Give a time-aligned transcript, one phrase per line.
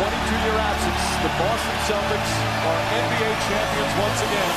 [0.00, 2.32] 22-year absence, the Boston Celtics
[2.64, 4.54] are NBA champions once again.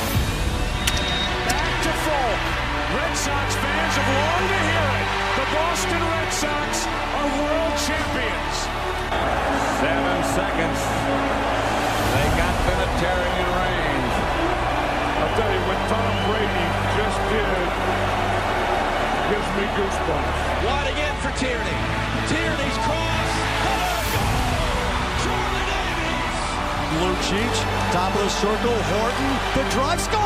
[1.52, 2.34] Back to full.
[2.96, 5.08] Red Sox fans have longed to hear it.
[5.36, 8.56] The Boston Red Sox are world champions.
[9.84, 10.80] Seven seconds.
[10.80, 14.16] They got Vinatieri in range.
[15.20, 16.66] I'll tell you, what Tom Brady
[16.96, 17.68] just did
[19.28, 20.40] gives me goosebumps.
[20.64, 21.78] Wide again for Tierney.
[22.32, 23.23] Tierney's cross.
[27.04, 27.54] Lucic,
[27.92, 30.20] top of the circle, Horton, the drive, score!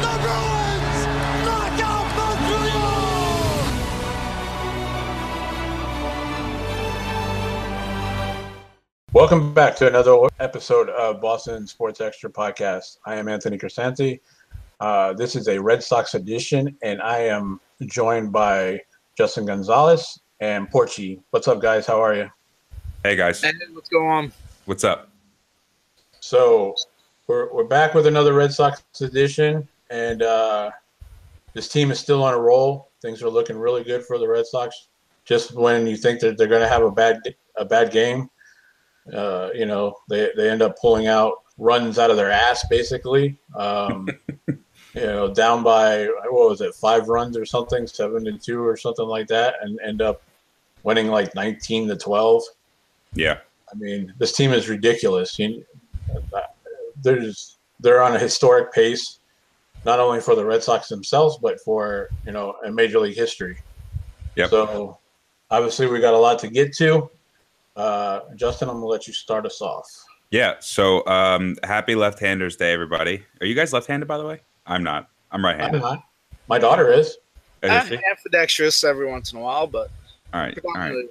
[0.00, 1.00] The Bruins
[1.44, 2.02] knock out!
[9.12, 12.96] Welcome back to another episode of Boston Sports Extra podcast.
[13.04, 14.20] I am Anthony Crisanti.
[14.80, 18.80] Uh, this is a Red Sox edition, and I am joined by
[19.18, 21.20] Justin Gonzalez and Porchy.
[21.28, 21.86] What's up, guys?
[21.86, 22.30] How are you?
[23.04, 24.32] Hey guys, Hey, what's going on?
[24.66, 25.08] what's up?
[26.20, 26.76] So
[27.26, 30.70] we're, we're back with another Red Sox edition, and uh,
[31.52, 32.90] this team is still on a roll.
[33.00, 34.86] Things are looking really good for the Red Sox.
[35.24, 37.18] Just when you think that they're going to have a bad
[37.56, 38.30] a bad game,
[39.12, 43.36] uh, you know they, they end up pulling out runs out of their ass, basically.
[43.56, 44.08] Um,
[44.46, 44.60] you
[44.94, 49.06] know, down by what was it, five runs or something, seven to two or something
[49.06, 50.22] like that, and end up
[50.84, 52.44] winning like nineteen to twelve.
[53.14, 53.38] Yeah,
[53.70, 55.38] I mean, this team is ridiculous.
[55.38, 55.64] You,
[57.02, 59.18] there's they're on a historic pace,
[59.84, 63.58] not only for the Red Sox themselves, but for you know, in Major League history.
[64.36, 64.50] Yep.
[64.50, 64.98] So,
[65.50, 67.10] obviously, we got a lot to get to.
[67.76, 69.86] Uh, Justin, I'm gonna let you start us off.
[70.30, 70.54] yeah.
[70.60, 73.24] So um, happy Left-Handers Day, everybody.
[73.40, 74.40] Are you guys left-handed, by the way?
[74.66, 75.08] I'm not.
[75.30, 75.82] I'm right-handed.
[75.82, 76.04] I'm not.
[76.48, 77.16] My daughter is.
[77.62, 77.98] Oh, is she?
[78.10, 79.90] ambidextrous every once in a while, but
[80.34, 81.06] All right, all right.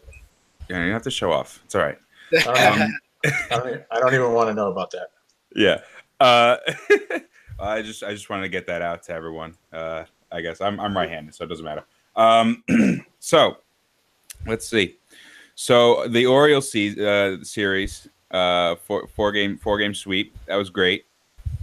[0.78, 1.62] You have to show off.
[1.66, 1.98] It's all right.
[2.48, 2.92] Um,
[3.26, 5.10] I, don't, e- I don't even want to know about that.
[5.56, 5.82] Yeah.
[6.20, 6.58] Uh,
[7.60, 9.56] I just I just wanted to get that out to everyone.
[9.72, 11.84] Uh, I guess I'm I'm right-handed, so it doesn't matter.
[12.16, 12.64] Um,
[13.20, 13.58] so
[14.48, 14.98] let's see.
[15.56, 20.36] So the Orioles se- uh, series, uh, four four game four game sweep.
[20.48, 21.06] That was great.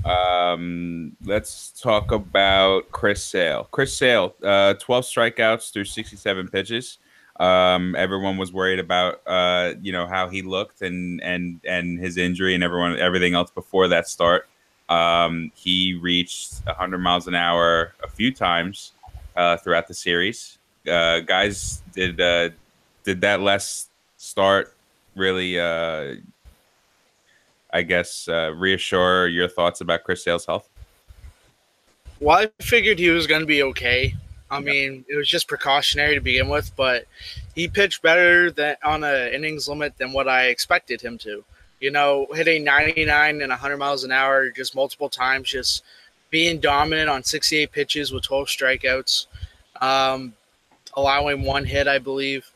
[0.05, 3.69] Um, let's talk about Chris Sale.
[3.73, 6.99] Chris Sale, uh, 12 strikeouts through 67 pitches.
[7.39, 12.17] Um, everyone was worried about, uh, you know, how he looked and and and his
[12.17, 14.49] injury and everyone everything else before that start.
[14.89, 18.93] Um, he reached 100 miles an hour a few times
[19.37, 20.59] uh, throughout the series.
[20.91, 22.51] Uh, guys, did uh,
[23.05, 24.75] did that last start
[25.15, 25.61] really?
[25.61, 26.17] Uh,
[27.71, 30.69] I guess uh, reassure your thoughts about Chris Sale's health.
[32.21, 34.15] Well, I figured he was going to be okay.
[34.51, 37.07] I mean, it was just precautionary to begin with, but
[37.55, 41.45] he pitched better than on a innings limit than what I expected him to.
[41.81, 45.85] You know, hitting 99 and 100 miles an hour just multiple times, just
[46.31, 49.27] being dominant on 68 pitches with 12 strikeouts,
[49.81, 50.35] um,
[50.95, 52.51] allowing one hit, I believe,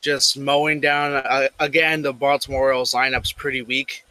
[0.00, 1.14] just mowing down.
[1.14, 4.04] Uh, again, the Baltimore Orioles lineup's pretty weak,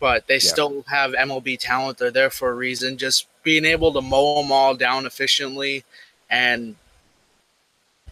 [0.00, 1.98] but they still have MLB talent.
[1.98, 2.96] They're there for a reason.
[2.96, 5.84] Just being able to mow them all down efficiently
[6.30, 6.76] and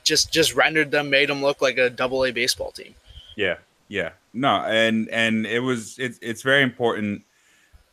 [0.03, 2.95] just just rendered them, made them look like a double A baseball team.
[3.37, 3.57] Yeah,
[3.89, 7.23] yeah, no, and and it was it's it's very important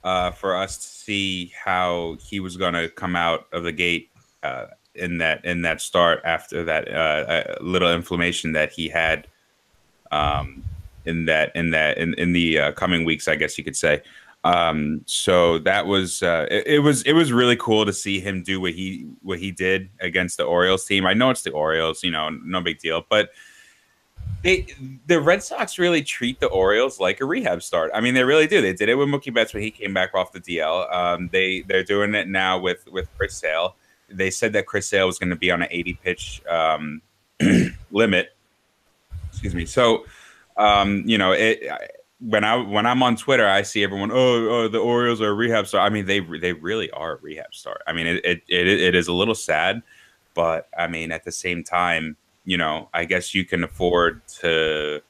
[0.04, 4.10] uh, for us to see how he was going to come out of the gate
[4.44, 9.28] uh, in that in that start after that uh, uh, little inflammation that he had
[10.12, 10.64] um,
[11.06, 14.02] in that in that in in the uh, coming weeks, I guess you could say.
[14.44, 18.42] Um, so that was uh, it, it was it was really cool to see him
[18.42, 21.06] do what he what he did against the Orioles team.
[21.06, 23.32] I know it's the Orioles, you know, no big deal, but
[24.44, 24.66] they
[25.06, 27.92] the Red Sox really treat the Orioles like a rehab start.
[27.94, 28.62] I mean, they really do.
[28.62, 30.92] They did it with Mookie Betts when he came back off the DL.
[30.94, 33.76] Um, they they're doing it now with with Chris Sale.
[34.10, 37.02] They said that Chris Sale was going to be on an 80 pitch um,
[37.92, 38.36] limit.
[39.30, 39.66] Excuse me.
[39.66, 40.06] So,
[40.58, 41.64] um, you know, it
[42.22, 45.34] when I when I'm on Twitter, I see everyone, oh, oh the Orioles are a
[45.34, 45.90] rehab start.
[45.90, 47.82] I mean, they they really are a rehab start.
[47.88, 49.82] I mean, it it, it, it is a little sad,
[50.34, 52.16] but I mean, at the same time,
[52.46, 55.02] you know, I guess you can afford to,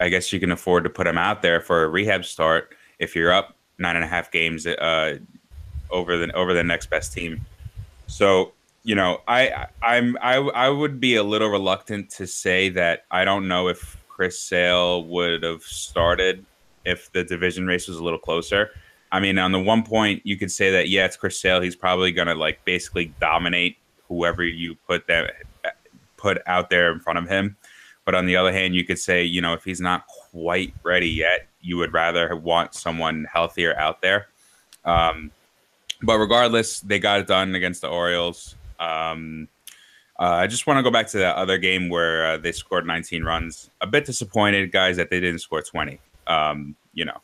[0.00, 3.14] I guess you can afford to put them out there for a rehab start if
[3.14, 5.18] you're up nine and a half games uh,
[5.90, 7.44] over the over the next best team.
[8.06, 8.52] So
[8.84, 13.26] you know, I I'm I I would be a little reluctant to say that I
[13.26, 16.44] don't know if Chris Sale would have started
[16.84, 18.70] if the division race was a little closer.
[19.12, 21.60] I mean, on the one point, you could say that yeah, it's Chris Sale.
[21.60, 23.76] He's probably gonna like basically dominate
[24.08, 25.34] whoever you put that
[26.16, 27.56] put out there in front of him.
[28.04, 31.08] But on the other hand, you could say, you know, if he's not quite ready
[31.08, 34.26] yet, you would rather want someone healthier out there.
[34.84, 35.30] Um,
[36.02, 38.56] but regardless, they got it done against the Orioles.
[38.80, 39.46] Um,
[40.18, 42.86] uh, I just want to go back to that other game where uh, they scored
[42.86, 43.70] 19 runs.
[43.80, 46.00] A bit disappointed, guys, that they didn't score 20.
[46.26, 47.18] Um, you know,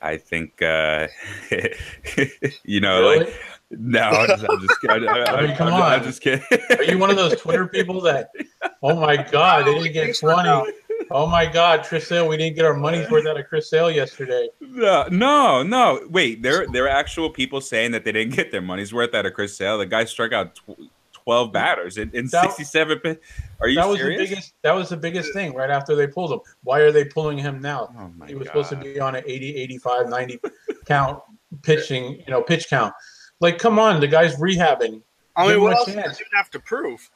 [0.00, 1.06] I think, uh,
[2.64, 3.18] you know, Really?
[3.26, 3.34] like,
[3.70, 5.08] no, I'm just, I'm just kidding.
[5.08, 6.02] I, I mean, come I'm, on.
[6.02, 6.44] just kidding.
[6.76, 8.30] Are you one of those Twitter people that,
[8.82, 10.72] oh my God, they didn't get 20?
[11.10, 13.90] Oh my God, Chris Sale, we didn't get our money's worth out of Chris Sale
[13.90, 14.48] yesterday.
[14.60, 16.00] No, no, no.
[16.08, 19.26] Wait, there there are actual people saying that they didn't get their money's worth out
[19.26, 19.78] of Chris Sale.
[19.78, 20.90] The guy struck out tw-
[21.24, 23.00] twelve batters in, in That- sixty seven.
[23.00, 23.18] pi-
[23.60, 24.18] Are you That was serious?
[24.20, 24.54] the biggest.
[24.62, 26.40] That was the biggest thing right after they pulled him.
[26.64, 27.94] Why are they pulling him now?
[27.98, 28.64] Oh he was God.
[28.66, 30.40] supposed to be on an 80, 85, 90
[30.86, 31.22] count
[31.62, 32.92] pitching, you know, pitch count.
[33.40, 35.02] Like, come on, the guy's rehabbing.
[35.36, 36.18] I mean, him what else does chance.
[36.18, 37.08] he have to prove?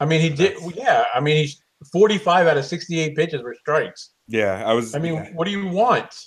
[0.00, 0.56] I mean, he did.
[0.74, 1.60] Yeah, I mean, he's
[1.92, 4.10] 45 out of 68 pitches were strikes.
[4.28, 4.94] Yeah, I was.
[4.94, 6.26] I mean, what do you want?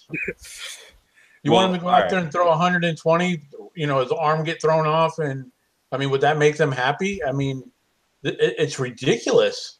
[1.44, 2.10] You Well, want him to go out right.
[2.10, 3.42] there and throw 120?
[3.76, 5.52] You know, his arm get thrown off, and
[5.92, 7.24] I mean, would that make them happy?
[7.24, 7.64] I mean,
[8.24, 9.80] it, it's ridiculous.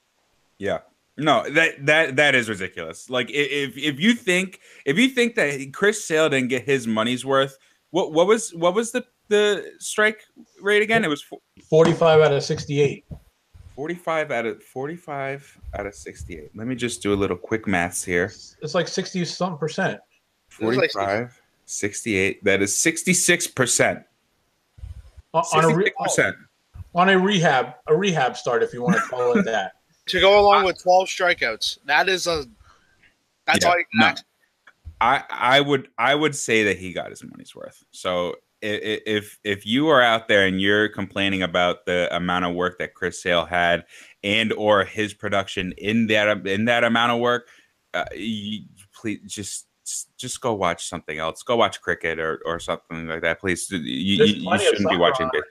[0.58, 0.80] yeah.
[1.18, 3.10] No, that that that is ridiculous.
[3.10, 7.26] Like if if you think if you think that Chris Sale didn't get his money's
[7.26, 7.58] worth,
[7.92, 10.22] what what was what was the the strike
[10.62, 11.04] rate again?
[11.04, 13.04] It was fo- 45 out of 68.
[13.76, 16.52] 45 out of 45 out of 68.
[16.56, 18.32] Let me just do a little quick maths here.
[18.62, 20.00] It's like 60 something percent.
[20.62, 22.44] was like 45, 68.
[22.44, 24.04] That is 66%.
[25.34, 26.36] On on a, re- 66%.
[26.96, 29.74] on a rehab, a rehab start, if you want to call it that.
[30.08, 32.46] To go along with 12 strikeouts, that is a.
[33.46, 34.16] That's Yeah, all you can no.
[35.02, 37.84] I I would I would say that he got his money's worth.
[37.92, 38.30] So
[38.64, 42.56] i- i- if if you are out there and you're complaining about the amount of
[42.56, 43.86] work that Chris Sale had
[44.24, 47.48] and or his production in that in that amount of work,
[47.94, 48.64] uh, you,
[49.00, 49.68] please just
[50.18, 51.44] just go watch something else.
[51.44, 53.40] Go watch cricket or, or something like that.
[53.40, 55.30] Please, you, you, you shouldn't be watching.
[55.34, 55.44] right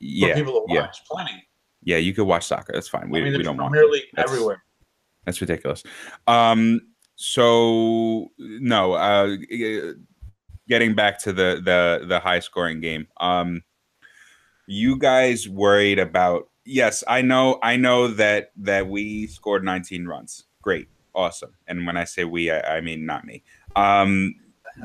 [0.00, 1.04] Yeah, people to yeah, watch.
[1.10, 1.46] Plenty.
[1.82, 1.96] yeah.
[1.98, 2.72] You could watch soccer.
[2.72, 3.08] That's fine.
[3.10, 3.72] We, I mean, we don't want.
[3.72, 4.62] Premier League That's- everywhere.
[5.24, 5.82] That's ridiculous.
[6.26, 6.80] Um,
[7.16, 9.36] so no, uh,
[10.68, 13.06] getting back to the the the high scoring game.
[13.18, 13.62] Um,
[14.66, 16.50] you guys worried about?
[16.66, 17.58] Yes, I know.
[17.62, 20.44] I know that that we scored 19 runs.
[20.62, 21.54] Great, awesome.
[21.66, 23.42] And when I say we, I, I mean not me.
[23.76, 24.36] Um,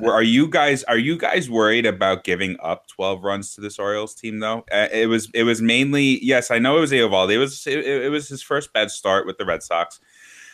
[0.05, 4.13] are you guys are you guys worried about giving up 12 runs to this Orioles
[4.13, 4.63] team though?
[4.71, 7.33] Uh, it was it was mainly yes, I know it was Eovaldi.
[7.33, 9.99] It was it, it was his first bad start with the Red Sox.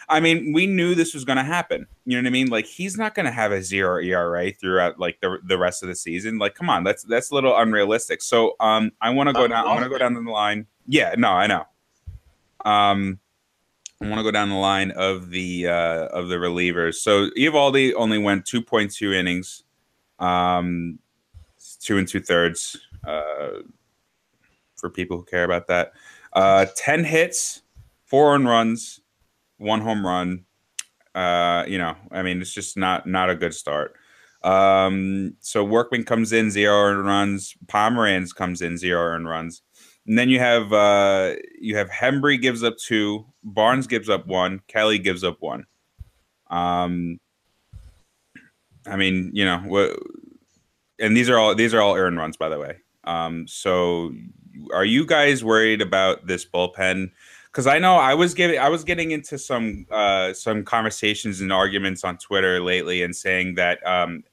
[0.07, 1.87] I mean, we knew this was going to happen.
[2.05, 2.47] You know what I mean?
[2.47, 5.89] Like he's not going to have a zero ERA throughout like the the rest of
[5.89, 6.37] the season.
[6.37, 8.21] Like, come on, that's that's a little unrealistic.
[8.21, 9.65] So, um, I want to go down.
[9.65, 10.67] I want to go down the line.
[10.87, 11.65] Yeah, no, I know.
[12.63, 13.19] Um,
[14.01, 16.95] I want to go down the line of the uh, of the relievers.
[16.95, 19.63] So Eovaldi only went two point two innings,
[20.19, 20.99] um,
[21.79, 22.77] two and two thirds.
[23.05, 23.61] Uh,
[24.75, 25.93] for people who care about that,
[26.33, 27.61] uh, ten hits,
[28.05, 28.99] four earned runs,
[29.57, 30.45] one home run.
[31.13, 33.95] Uh, you know, I mean, it's just not not a good start.
[34.43, 37.55] Um, so Workman comes in zero earned runs.
[37.67, 39.61] Pomeranz comes in zero earned runs.
[40.07, 44.61] And then you have uh, you have Hembree gives up two, Barnes gives up one,
[44.67, 45.65] Kelly gives up one.
[46.49, 47.19] Um,
[48.85, 49.97] I mean, you know what?
[50.99, 52.77] And these are all these are all earned runs, by the way.
[53.03, 54.13] Um, so
[54.73, 57.11] are you guys worried about this bullpen?
[57.47, 61.51] Because I know I was getting I was getting into some uh, some conversations and
[61.51, 64.23] arguments on Twitter lately, and saying that um,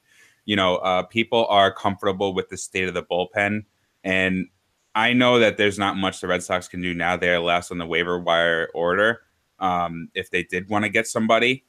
[0.45, 3.65] you know uh, people are comfortable with the state of the bullpen,
[4.03, 4.47] and
[4.95, 7.17] I know that there's not much the Red Sox can do now.
[7.17, 9.21] They're last on the waiver wire order
[9.59, 11.65] um, if they did want to get somebody,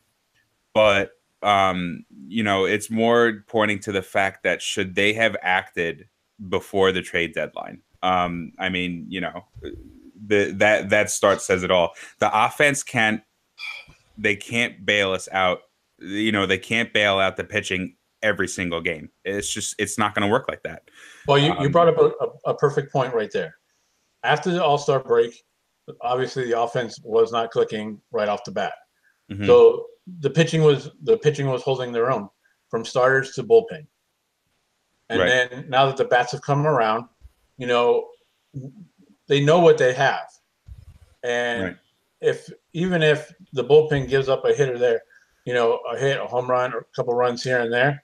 [0.75, 1.13] but
[1.43, 6.09] um, you know it's more pointing to the fact that should they have acted
[6.49, 7.81] before the trade deadline.
[8.03, 9.45] Um, I mean, you know,
[10.27, 11.93] the that that start says it all.
[12.19, 13.23] The offense can't
[14.19, 15.61] they can't bail us out.
[15.99, 19.11] You know, they can't bail out the pitching every single game.
[19.25, 20.91] It's just it's not going to work like that.
[21.29, 23.55] Well, you, you Um, brought up a, a, perfect point right there.
[24.25, 25.45] After the All Star break,
[26.01, 28.75] obviously the offense was not clicking right off the bat.
[29.31, 29.47] Mhm.
[29.47, 29.87] So
[30.21, 32.29] the pitching was the pitching was holding their own
[32.71, 33.87] from starters to bullpen.
[35.11, 35.29] And Right.
[35.29, 37.07] then now that the bats have come around,
[37.59, 38.09] you know,
[39.29, 40.29] they know what they have.
[41.23, 41.77] And Right.
[42.21, 45.03] if even if the bullpen gives up a hit or there,
[45.45, 48.04] you know, a hit, a home run, or a couple runs here and there,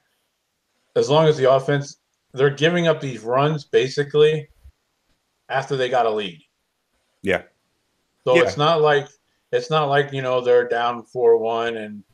[0.97, 1.97] as long as the offense
[2.33, 4.49] they're giving up these runs basically
[5.49, 6.41] after they got a lead.
[7.23, 7.43] Yeah.
[8.25, 8.43] So Yeah.
[8.43, 9.09] it's not like
[9.53, 12.05] it's not like you know they're down four one and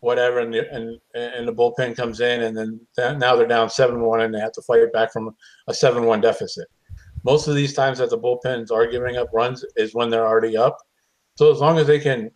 [0.00, 4.00] whatever, and the, and and the bullpen comes in, and then now they're down seven
[4.00, 5.34] one, and they have to fight back from
[5.66, 6.68] a seven one deficit.
[7.24, 10.56] Most of these times that the bullpens are giving up runs is when they're already
[10.56, 10.76] up.
[11.36, 12.30] So as long as they can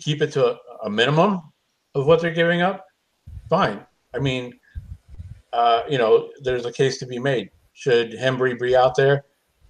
[0.00, 1.42] keep it to a, a minimum
[1.94, 2.84] of what they're giving up,
[3.50, 3.84] fine.
[4.14, 4.58] I mean,
[5.54, 7.50] uh, you know, there's a case to be made.
[7.72, 9.24] Should Hembree be out there,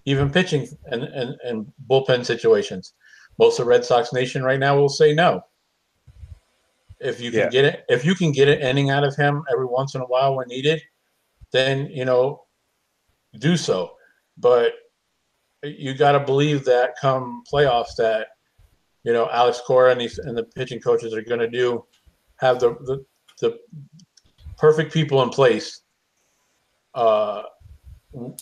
[0.06, 2.94] even pitching and and, and bullpen situations?
[3.38, 5.42] Most of Red Sox Nation right now will say no.
[7.00, 7.48] If you can yeah.
[7.50, 10.06] get it, if you can get an inning out of him every once in a
[10.06, 10.82] while when needed,
[11.52, 12.44] then you know,
[13.38, 13.92] do so.
[14.38, 14.72] But
[15.62, 18.28] you got to believe that come playoffs that
[19.02, 21.84] you know Alex Cora and, these, and the pitching coaches are going to do
[22.36, 23.04] have the, the
[23.40, 23.58] the
[24.56, 25.82] perfect people in place
[26.94, 27.42] uh,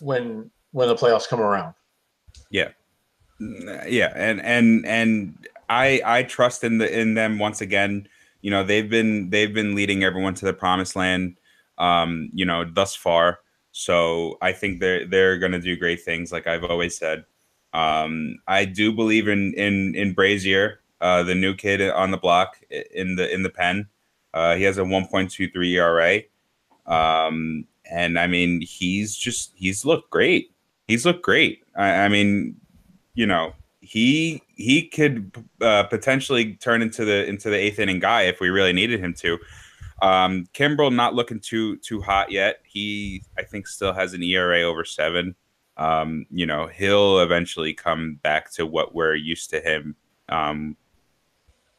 [0.00, 1.74] when when the playoffs come around.
[2.50, 2.68] Yeah,
[3.86, 8.08] yeah, and and and I I trust in the in them once again.
[8.40, 11.38] You know they've been they've been leading everyone to the promised land.
[11.78, 13.40] Um, you know thus far.
[13.72, 17.24] So I think they're they're going to do great things, like I've always said.
[17.72, 22.60] Um, I do believe in in in Brasier, uh, the new kid on the block
[22.70, 23.88] in the in the pen.
[24.34, 26.22] Uh, he has a 1.23 ERA,
[26.86, 30.54] um, and I mean he's just he's looked great.
[30.88, 31.62] He's looked great.
[31.76, 32.56] I, I mean,
[33.14, 38.22] you know, he he could uh, potentially turn into the into the eighth inning guy
[38.22, 39.38] if we really needed him to.
[40.00, 42.60] Um, Kimbrel not looking too too hot yet.
[42.64, 45.34] He I think still has an ERA over seven.
[45.76, 49.96] Um, you know, he'll eventually come back to what we're used to him
[50.28, 50.76] um,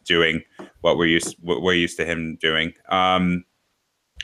[0.04, 0.44] doing,
[0.82, 2.74] what we're used what we're used to him doing.
[2.90, 3.46] Um,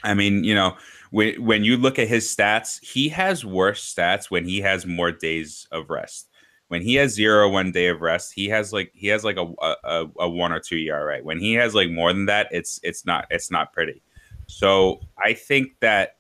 [0.04, 0.78] I mean, you know,
[1.12, 5.12] when when you look at his stats, he has worse stats when he has more
[5.12, 6.30] days of rest.
[6.68, 9.52] When he has zero one day of rest, he has like he has like a,
[9.84, 11.20] a, a one or two ERA.
[11.22, 14.04] When he has like more than that, it's it's not it's not pretty.
[14.48, 16.18] So I think that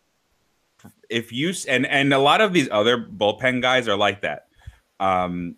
[1.10, 4.48] if you and and a lot of these other bullpen guys are like that.
[5.00, 5.56] Um,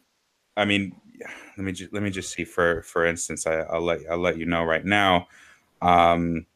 [0.58, 0.96] I mean,
[1.62, 4.40] let me just let me just see for for instance, I, will let I'll let
[4.40, 5.28] you know right now.
[5.80, 6.48] Um,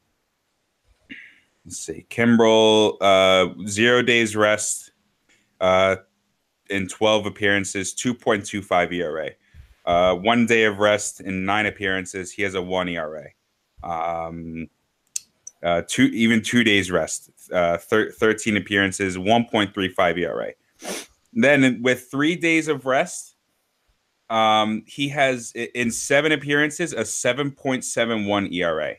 [1.64, 4.92] let's see, Kimbrel, uh, zero days rest,
[5.62, 5.98] uh,
[6.72, 9.30] in 12 appearances, 2.25 ERA.
[9.86, 13.28] Uh, one day of rest in nine appearances, he has a one ERA.
[13.84, 14.68] Um,
[15.62, 20.54] uh, two even two days rest, uh, thir- 13 appearances, 1.35 ERA.
[21.32, 23.35] Then with three days of rest,
[24.30, 28.96] um, he has in seven appearances a 7.71 ERA.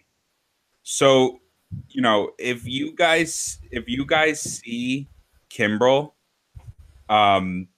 [0.83, 1.41] So,
[1.89, 5.09] you know, if you guys if you guys see
[5.51, 6.13] Kimbrel
[7.09, 7.69] um,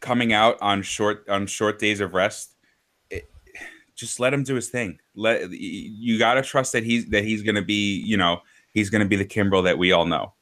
[0.00, 2.56] coming out on short on short days of rest,
[3.08, 3.30] it,
[3.94, 4.98] just let him do his thing.
[5.14, 8.40] Let you got to trust that he's that he's going to be you know
[8.72, 10.34] he's going to be the Kimbrel that we all know.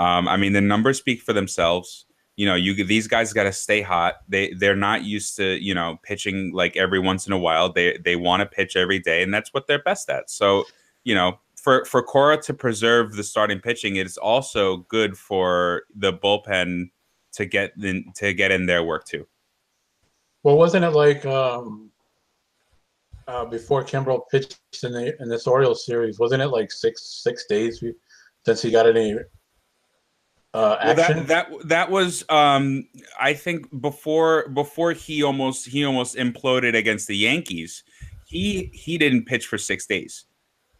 [0.00, 2.06] Um, I mean, the numbers speak for themselves.
[2.40, 4.14] You know, you these guys got to stay hot.
[4.26, 7.70] They they're not used to you know pitching like every once in a while.
[7.70, 10.30] They they want to pitch every day, and that's what they're best at.
[10.30, 10.64] So
[11.04, 15.82] you know, for for Cora to preserve the starting pitching, it is also good for
[15.94, 16.90] the bullpen
[17.32, 19.26] to get in to get in their work too.
[20.42, 21.90] Well, wasn't it like um,
[23.28, 26.18] uh, before Kimbrel pitched in the in this Orioles series?
[26.18, 27.84] Wasn't it like six six days
[28.46, 29.18] since he got any
[30.54, 31.16] uh, action?
[31.16, 32.86] Well, that that that was um,
[33.20, 37.82] I think before before he almost he almost imploded against the Yankees.
[38.26, 40.24] He he didn't pitch for six days.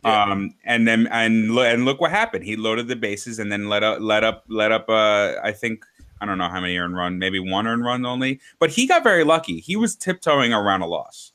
[0.04, 0.24] Yeah.
[0.24, 2.44] Um, and then and and look what happened.
[2.44, 4.88] He loaded the bases and then let up let up let up.
[4.88, 5.84] Uh, I think
[6.20, 8.40] I don't know how many earned run, maybe one earned run only.
[8.58, 9.60] But he got very lucky.
[9.60, 11.32] He was tiptoeing around a loss.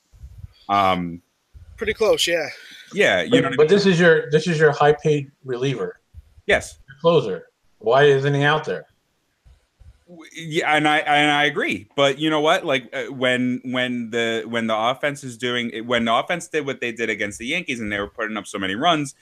[0.68, 1.22] Um,
[1.76, 2.48] pretty close, yeah.
[2.92, 3.50] Yeah, you but, know.
[3.50, 3.68] But I mean?
[3.68, 6.00] this is your this is your high paid reliever.
[6.46, 7.46] Yes, your closer.
[7.78, 8.86] Why isn't he out there?
[10.32, 11.88] Yeah, and I and I agree.
[11.96, 12.64] But you know what?
[12.64, 16.80] Like uh, when when the when the offense is doing when the offense did what
[16.80, 19.16] they did against the Yankees and they were putting up so many runs,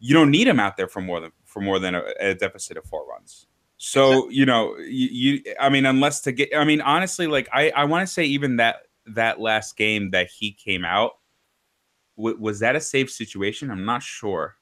[0.00, 2.76] you don't need him out there for more than for more than a, a deficit
[2.76, 3.46] of four runs.
[3.78, 5.08] So you know, you,
[5.44, 8.24] you, I mean, unless to get, I mean, honestly, like I, I want to say
[8.24, 11.12] even that that last game that he came out,
[12.16, 13.70] w- was that a safe situation?
[13.70, 14.56] I'm not sure.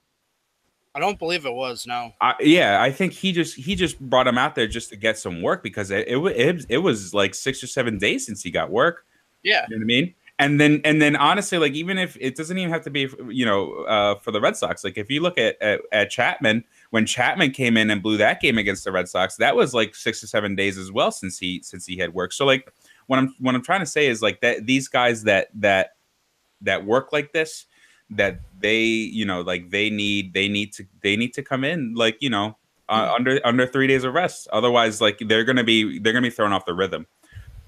[0.96, 1.86] I don't believe it was.
[1.86, 2.14] No.
[2.22, 5.18] I, yeah, I think he just he just brought him out there just to get
[5.18, 8.50] some work because it it, it, it was like six or seven days since he
[8.50, 9.04] got work.
[9.42, 10.14] Yeah, you know what I mean.
[10.38, 13.44] And then and then honestly, like even if it doesn't even have to be you
[13.44, 17.04] know uh, for the Red Sox, like if you look at, at, at Chapman when
[17.04, 20.20] Chapman came in and blew that game against the Red Sox, that was like six
[20.20, 22.32] to seven days as well since he since he had worked.
[22.32, 22.72] So like
[23.06, 25.96] what I'm what I'm trying to say is like that these guys that that
[26.62, 27.66] that work like this
[28.10, 31.94] that they you know like they need they need to they need to come in
[31.94, 32.56] like you know
[32.88, 34.48] uh, under under three days of rest.
[34.52, 37.06] Otherwise like they're gonna be they're gonna be thrown off the rhythm.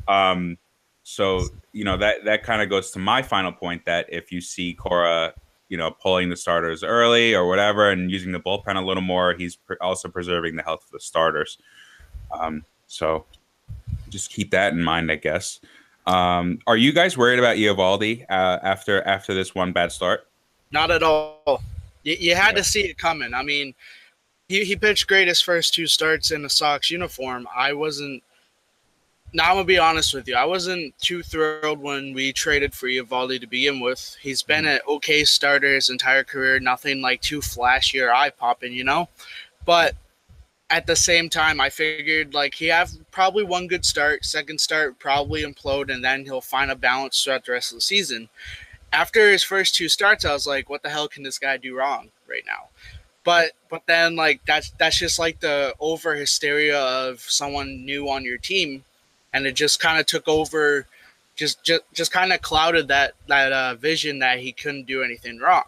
[0.07, 0.59] Um
[1.03, 4.41] so you know that that kind of goes to my final point that if you
[4.41, 5.33] see Cora
[5.69, 9.35] you know pulling the starters early or whatever and using the bullpen a little more
[9.35, 11.59] he's pr- also preserving the health of the starters.
[12.31, 13.25] Um so
[14.09, 15.61] just keep that in mind i guess.
[16.07, 20.28] Um are you guys worried about Eovaldi uh, after after this one bad start
[20.71, 21.63] Not at all.
[22.03, 23.35] You, you had to see it coming.
[23.35, 23.75] I mean,
[24.49, 27.47] he, he pitched great his first two starts in a Sox uniform.
[27.55, 28.23] I wasn't.
[29.35, 30.35] Now I'm gonna be honest with you.
[30.37, 34.17] I wasn't too thrilled when we traded for Eovaldi to begin with.
[34.21, 34.77] He's been mm-hmm.
[34.77, 36.59] an okay starter his entire career.
[36.61, 39.09] Nothing like too flashy or eye popping, you know.
[39.67, 39.95] But
[40.71, 44.99] at the same time, I figured like he have probably one good start, second start
[44.99, 48.31] probably implode, and then he'll find a balance throughout the rest of the season.
[48.93, 51.77] After his first two starts, I was like, what the hell can this guy do
[51.77, 52.69] wrong right now?
[53.25, 58.25] But but then like that's that's just like the over hysteria of someone new on
[58.25, 58.85] your team,
[59.33, 60.87] and it just kind of took over,
[61.37, 65.39] just just just kind of clouded that that uh, vision that he couldn't do anything
[65.39, 65.65] wrong,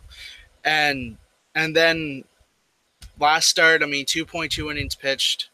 [0.64, 1.18] and
[1.54, 2.24] and then
[3.20, 5.50] last start, I mean, 2.2 innings pitched.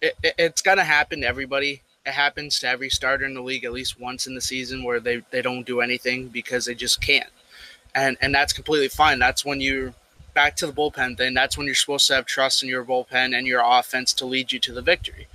[0.00, 1.82] It, it, it's gonna happen to everybody.
[2.06, 5.00] It happens to every starter in the league at least once in the season where
[5.00, 7.28] they, they don't do anything because they just can't,
[7.96, 9.18] and and that's completely fine.
[9.18, 9.92] That's when you
[10.32, 11.34] back to the bullpen thing.
[11.34, 14.52] That's when you're supposed to have trust in your bullpen and your offense to lead
[14.52, 15.26] you to the victory.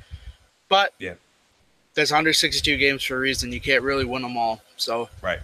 [0.70, 1.16] But Yeah.
[1.96, 3.52] there's 162 games for a reason.
[3.52, 4.62] You can't really win them all.
[4.78, 5.40] So right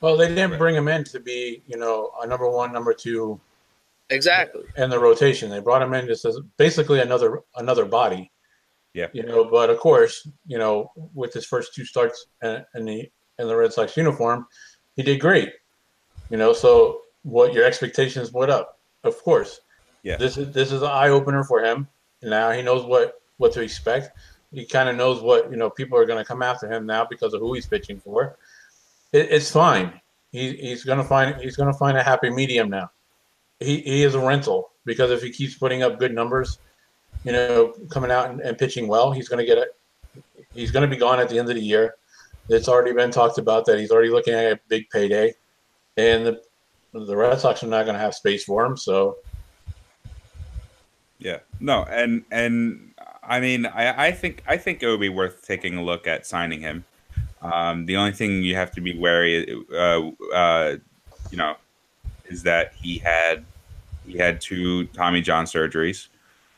[0.00, 0.58] Well, they didn't Right.
[0.58, 3.40] bring him in to be, you know, a number one, number two
[4.10, 4.62] exactly.
[4.76, 5.50] in the rotation.
[5.50, 8.30] They brought him in just as basically another another body.
[8.94, 9.08] Yeah.
[9.12, 13.10] You know, but of course, you know, with his first two starts in, in the
[13.38, 14.46] in the Red Sox uniform,
[14.96, 15.50] he did great.
[16.30, 19.60] You know, so what your expectations went up, of course.
[20.02, 20.16] Yeah.
[20.16, 21.88] This is this is an eye opener for him.
[22.22, 24.10] Now he knows what what to expect.
[24.52, 27.06] He kind of knows what you know people are going to come after him now
[27.08, 28.36] because of who he's pitching for.
[29.12, 30.00] It, it's fine.
[30.32, 32.90] He, he's going to find he's going to find a happy medium now.
[33.60, 36.58] He, he is a rental because if he keeps putting up good numbers,
[37.24, 39.74] you know, coming out and, and pitching well, he's going to get it.
[40.54, 41.94] He's going to be gone at the end of the year.
[42.48, 45.34] It's already been talked about that he's already looking at a big payday,
[45.96, 46.40] and the
[46.94, 48.76] the Red Sox are not going to have space for him.
[48.76, 49.18] So
[51.18, 55.46] Yeah, no, and and I mean, I, I think I think it would be worth
[55.46, 56.84] taking a look at signing him.
[57.42, 60.76] Um, the only thing you have to be wary, uh, uh,
[61.30, 61.56] you know,
[62.26, 63.44] is that he had
[64.06, 66.08] he had two Tommy John surgeries.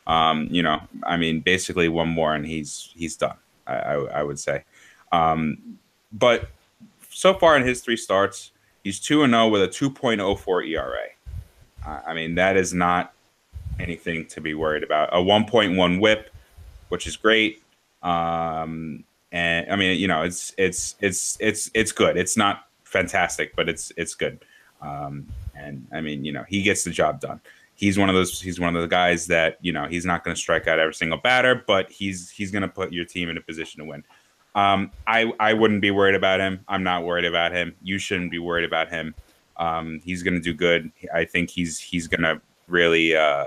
[0.07, 3.37] Um, you know, I mean, basically one more and he's he's done.
[3.67, 4.63] I, I, I would say,
[5.11, 5.77] um,
[6.11, 6.49] but
[7.09, 8.51] so far in his three starts,
[8.83, 11.07] he's two and zero with a two point oh four ERA.
[11.85, 13.13] I mean, that is not
[13.79, 15.09] anything to be worried about.
[15.11, 16.29] A 1.1 whip,
[16.89, 17.63] which is great.
[18.03, 22.17] Um, and I mean, you know, it's it's it's it's it's good.
[22.17, 24.43] It's not fantastic, but it's it's good.
[24.81, 27.39] Um, and I mean, you know, he gets the job done.
[27.81, 28.39] He's one of those.
[28.39, 30.93] He's one of the guys that you know he's not going to strike out every
[30.93, 34.03] single batter, but he's he's going to put your team in a position to win.
[34.53, 36.63] Um, I I wouldn't be worried about him.
[36.67, 37.73] I'm not worried about him.
[37.81, 39.15] You shouldn't be worried about him.
[39.57, 40.91] Um, he's going to do good.
[41.11, 43.45] I think he's he's going to really uh,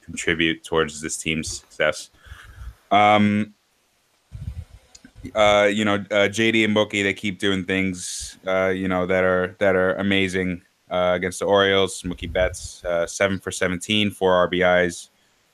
[0.00, 2.08] contribute towards this team's success.
[2.90, 3.52] Um,
[5.34, 9.24] uh, you know, uh, JD and Mookie, they keep doing things, uh, you know, that
[9.24, 12.02] are that are amazing uh, against the Orioles.
[12.02, 15.08] Mookie Betts, uh, seven for 17, four RBIs.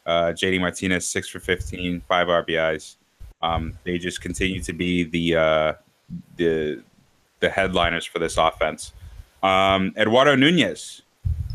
[0.06, 2.96] Uh, JD Martinez, six for 15, five RBIs.
[3.42, 5.72] Um, they just continue to be the uh,
[6.36, 6.82] the
[7.40, 8.92] the headliners for this offense.
[9.42, 11.02] Um, Eduardo Nunez,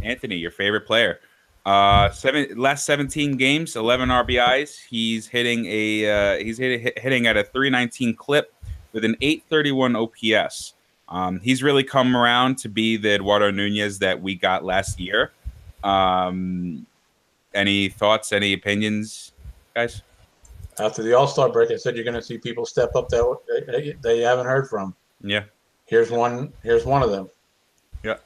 [0.04, 1.20] Anthony, your favorite player.
[1.66, 4.80] Uh, seven last 17 games, 11 RBIs.
[4.88, 8.54] He's hitting a uh, he's hitting hitting at a 319 clip
[8.94, 10.74] with an 831 OPS.
[11.10, 15.32] Um, he's really come around to be the Eduardo Nunez that we got last year.
[15.84, 16.86] Um,
[17.54, 18.32] any thoughts?
[18.32, 19.34] Any opinions,
[19.74, 20.04] guys?
[20.80, 23.38] after the All Star break, I said you're going to see people step up that
[23.68, 24.96] they, they haven't heard from.
[25.22, 25.44] Yeah,
[25.86, 26.54] Here's one.
[26.64, 27.30] Here's one of them.
[28.04, 28.18] yeah.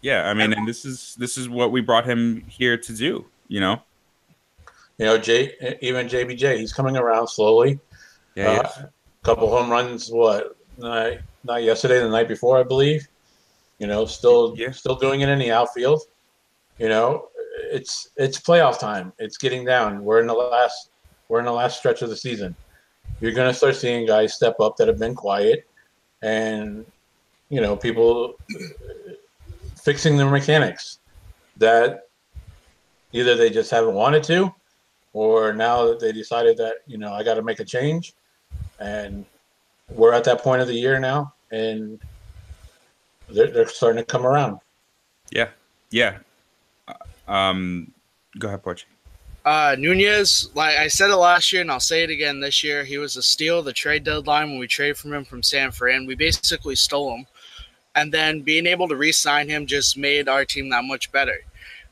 [0.00, 0.28] Yeah.
[0.28, 3.26] I mean, and this is this is what we brought him here to do.
[3.48, 3.82] You know.
[4.98, 7.80] You know, Jay, even JBJ, he's coming around slowly.
[8.34, 8.62] Yeah.
[8.64, 8.86] Uh,
[9.22, 10.10] couple home runs.
[10.10, 10.56] What?
[10.78, 13.06] Not, not yesterday, the night before, I believe.
[13.78, 14.70] You know, still Yeah.
[14.70, 16.02] still doing it in the outfield.
[16.78, 17.28] You know,
[17.70, 19.12] it's it's playoff time.
[19.18, 20.04] It's getting down.
[20.04, 20.90] We're in the last
[21.28, 22.54] we're in the last stretch of the season.
[23.20, 25.66] You're going to start seeing guys step up that have been quiet,
[26.22, 26.84] and
[27.48, 28.34] you know, people
[29.82, 30.98] fixing their mechanics
[31.56, 32.08] that
[33.12, 34.52] either they just haven't wanted to,
[35.12, 38.14] or now that they decided that you know I got to make a change,
[38.78, 39.24] and
[39.90, 42.00] we're at that point of the year now, and
[43.28, 44.58] they're, they're starting to come around.
[45.30, 45.48] Yeah,
[45.90, 46.18] yeah.
[46.88, 46.94] Uh,
[47.28, 47.92] Um,
[48.38, 48.86] go ahead, Porch.
[49.44, 52.84] Uh, Nunez, like I said it last year, and I'll say it again this year,
[52.84, 55.72] he was a steal of the trade deadline when we traded from him from San
[55.72, 56.06] Fran.
[56.06, 57.26] We basically stole him,
[57.94, 61.38] and then being able to re-sign him just made our team that much better.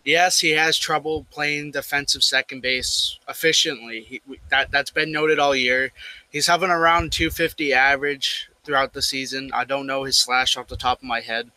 [0.05, 4.01] Yes, he has trouble playing defensive second base efficiently.
[4.01, 5.91] He, that that's been noted all year.
[6.31, 9.51] He's having around 250 average throughout the season.
[9.53, 11.51] I don't know his slash off the top of my head,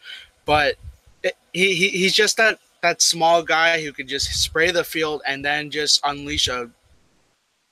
[0.46, 0.76] but
[1.24, 5.22] it, he, he he's just that that small guy who can just spray the field
[5.26, 6.70] and then just unleash a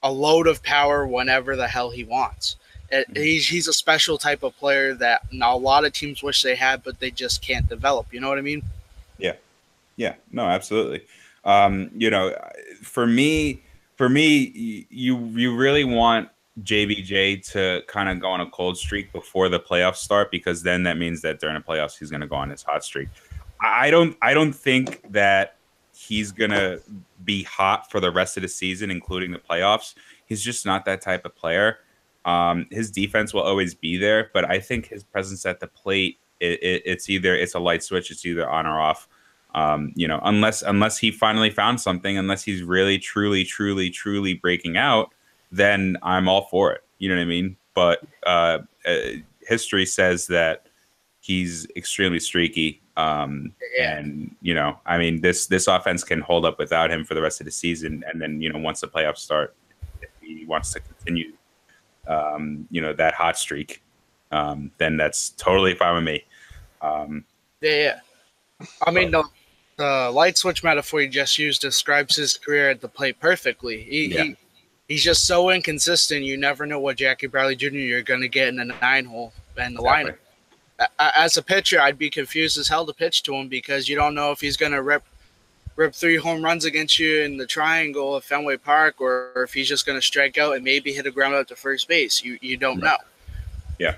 [0.04, 2.56] a load of power whenever the hell he wants.
[2.90, 6.56] It, he's he's a special type of player that a lot of teams wish they
[6.56, 8.14] had, but they just can't develop.
[8.14, 8.64] You know what I mean?
[9.96, 11.06] Yeah, no, absolutely.
[11.44, 12.36] Um, you know,
[12.82, 13.64] for me,
[13.96, 16.30] for me, you you really want
[16.62, 20.84] JBJ to kind of go on a cold streak before the playoffs start because then
[20.84, 23.10] that means that during the playoffs he's going to go on his hot streak.
[23.62, 25.56] I don't I don't think that
[25.94, 26.82] he's going to
[27.24, 29.94] be hot for the rest of the season, including the playoffs.
[30.26, 31.80] He's just not that type of player.
[32.26, 36.20] Um, his defense will always be there, but I think his presence at the plate
[36.40, 39.08] it, it, it's either it's a light switch, it's either on or off.
[39.54, 44.34] Um, you know, unless unless he finally found something, unless he's really truly truly truly
[44.34, 45.14] breaking out,
[45.52, 46.84] then I'm all for it.
[47.00, 47.58] You know what I mean?
[47.74, 48.98] But uh, uh,
[49.42, 50.68] history says that
[51.20, 52.82] he's extremely streaky.
[52.98, 53.98] Um, Yeah.
[53.98, 57.22] and you know, I mean, this this offense can hold up without him for the
[57.22, 58.04] rest of the season.
[58.08, 59.56] And then you know, once the playoffs start,
[60.02, 61.34] if he wants to continue,
[62.08, 63.82] um, you know, that hot streak,
[64.32, 66.24] um, then that's totally fine with me.
[66.82, 67.26] Um,
[67.62, 68.68] Yeah, yeah.
[68.86, 69.24] I mean, the,
[69.82, 73.82] the light switch metaphor you just used describes his career at the plate perfectly.
[73.84, 74.24] He, Yeah.
[74.24, 74.36] he
[74.88, 76.24] he's just so inconsistent.
[76.24, 77.76] You never know what Jackie Bradley Jr.
[77.92, 80.12] you're going to get in the nine hole and the Exactly.
[80.12, 80.88] lineup.
[81.00, 84.16] As a pitcher, I'd be confused as hell to pitch to him because you don't
[84.16, 85.04] know if he's going to rip
[85.78, 89.68] rip three home runs against you in the triangle of Fenway Park, or if he's
[89.70, 92.24] just going to strike out and maybe hit a ground out to first base.
[92.24, 92.98] You you don't know.
[93.80, 93.96] Yeah,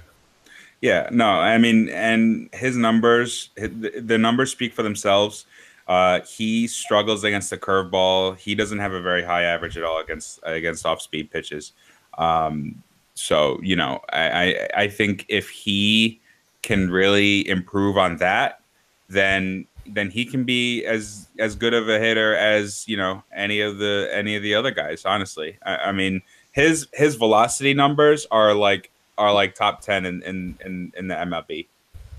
[0.81, 1.09] yeah.
[1.11, 5.45] no, I mean, and his numbers, the the numbers speak for themselves.
[5.87, 8.37] Uh, he struggles against the curveball.
[8.37, 11.73] He doesn't have a very high average at all against against off speed pitches.
[12.17, 12.81] Um,
[13.15, 16.19] so you know, I, I I think if he
[16.61, 18.61] can really improve on that,
[19.09, 23.59] then then he can be as as good of a hitter as you know any
[23.59, 25.05] of the any of the other guys.
[25.05, 26.21] Honestly, I, I mean
[26.53, 31.15] his his velocity numbers are like are like top ten in in in, in the
[31.15, 31.67] MLB.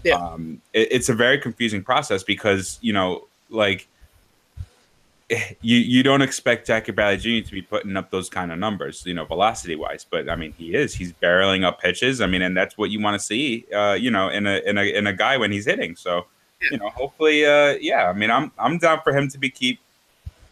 [0.05, 0.17] Yeah.
[0.17, 3.89] Um, it, it's a very confusing process because you know like
[5.61, 7.47] you you don't expect Jackie Bradley Jr.
[7.47, 10.07] to be putting up those kind of numbers, you know, velocity wise.
[10.09, 10.95] But I mean, he is.
[10.95, 12.21] He's barreling up pitches.
[12.21, 14.79] I mean, and that's what you want to see, uh, you know, in a in
[14.79, 15.97] a in a guy when he's hitting.
[15.97, 16.27] So,
[16.71, 18.09] you know, hopefully, uh, yeah.
[18.09, 19.81] I mean, I'm I'm down for him to be keep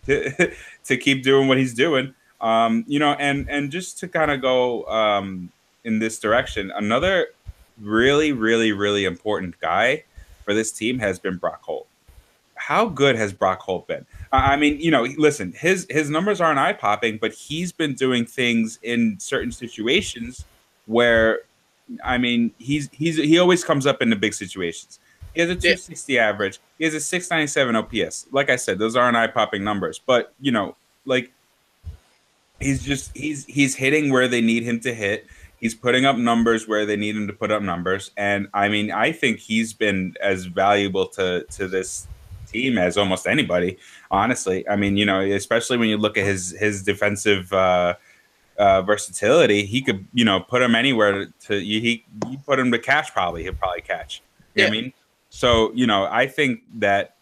[0.06, 0.52] to
[0.84, 2.14] to keep doing what he's doing.
[2.40, 5.52] Um, you know, and and just to kind of go um,
[5.84, 7.28] in this direction, another
[7.80, 10.04] really, really, really important guy
[10.44, 11.86] for this team has been Brock Holt.
[12.72, 14.06] How good has Brock Holt been?
[14.32, 18.24] I mean, you know, listen, his his numbers aren't eye popping, but he's been doing
[18.24, 20.46] things in certain situations
[20.86, 21.40] where,
[22.02, 25.00] I mean, he's he's he always comes up in the big situations.
[25.34, 26.60] He has a 260 average.
[26.78, 28.26] He has a 697 OPS.
[28.32, 31.30] Like I said, those aren't eye popping numbers, but you know, like
[32.58, 35.26] he's just he's he's hitting where they need him to hit.
[35.60, 38.90] He's putting up numbers where they need him to put up numbers, and I mean,
[38.90, 42.08] I think he's been as valuable to to this
[42.52, 43.78] team as almost anybody.
[44.10, 47.94] Honestly, I mean, you know, especially when you look at his his defensive uh,
[48.58, 52.78] uh, versatility, he could you know put him anywhere to he you put him to
[52.78, 54.22] catch probably he'll probably catch.
[54.54, 54.92] You what I mean?
[55.30, 57.16] So you know, I think that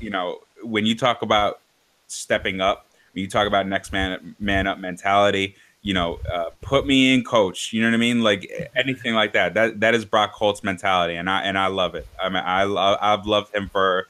[0.00, 1.60] you know when you talk about
[2.08, 6.86] stepping up, when you talk about next man man up mentality, you know, uh, put
[6.86, 7.72] me in, coach.
[7.72, 8.22] You know what I mean?
[8.22, 9.54] Like anything like that.
[9.54, 12.06] That that is Brock Holt's mentality, and I and I love it.
[12.20, 14.08] I mean, I lo- I've loved him for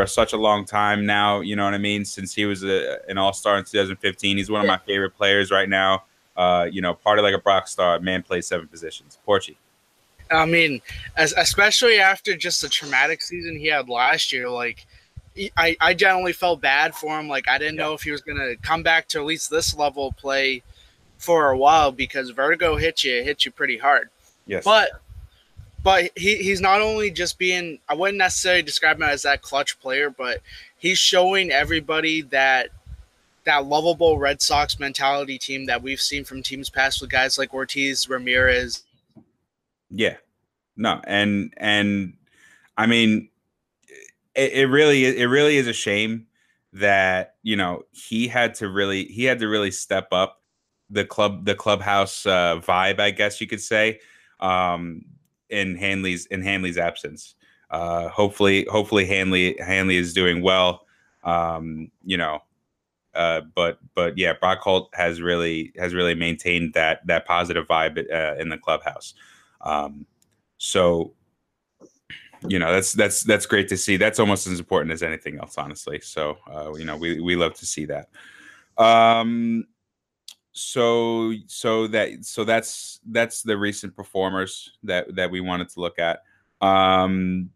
[0.00, 1.40] for such a long time now.
[1.40, 2.04] You know what I mean?
[2.04, 5.50] Since he was a, an All Star in 2015, he's one of my favorite players
[5.50, 6.04] right now.
[6.36, 7.98] Uh, you know, party like a rock star.
[8.00, 9.18] Man plays seven positions.
[9.26, 9.58] Porchy.
[10.30, 10.80] I mean,
[11.16, 14.86] as, especially after just the traumatic season he had last year, like
[15.56, 17.28] I, I generally felt bad for him.
[17.28, 20.08] Like I didn't know if he was gonna come back to at least this level
[20.08, 20.62] of play
[21.18, 24.08] for a while because vertigo hits you, it hits you pretty hard.
[24.46, 24.64] Yes.
[24.64, 24.90] But
[25.82, 29.78] but he, he's not only just being I wouldn't necessarily describe him as that clutch
[29.80, 30.40] player, but
[30.76, 32.70] he's showing everybody that
[33.44, 37.54] that lovable Red Sox mentality team that we've seen from teams past with guys like
[37.54, 38.84] Ortiz, Ramirez.
[39.88, 40.16] Yeah.
[40.76, 42.14] No, and and
[42.76, 43.28] I mean
[44.34, 46.26] it, it really it really is a shame
[46.72, 50.42] that, you know, he had to really he had to really step up
[50.88, 54.00] the club the clubhouse uh, vibe, I guess you could say.
[54.38, 55.04] Um
[55.50, 57.34] in Hanley's in Hanley's absence.
[57.70, 60.86] Uh, hopefully, hopefully Hanley Hanley is doing well.
[61.22, 62.42] Um, you know,
[63.14, 67.98] uh, but but yeah, Brock Holt has really has really maintained that that positive vibe
[68.12, 69.14] uh, in the clubhouse.
[69.60, 70.06] Um,
[70.58, 71.12] so
[72.46, 73.96] you know that's that's that's great to see.
[73.96, 76.00] That's almost as important as anything else, honestly.
[76.00, 78.08] So uh, you know we we love to see that.
[78.78, 79.66] Um,
[80.52, 85.98] so so that so that's that's the recent performers that that we wanted to look
[85.98, 86.22] at.
[86.60, 87.50] Um,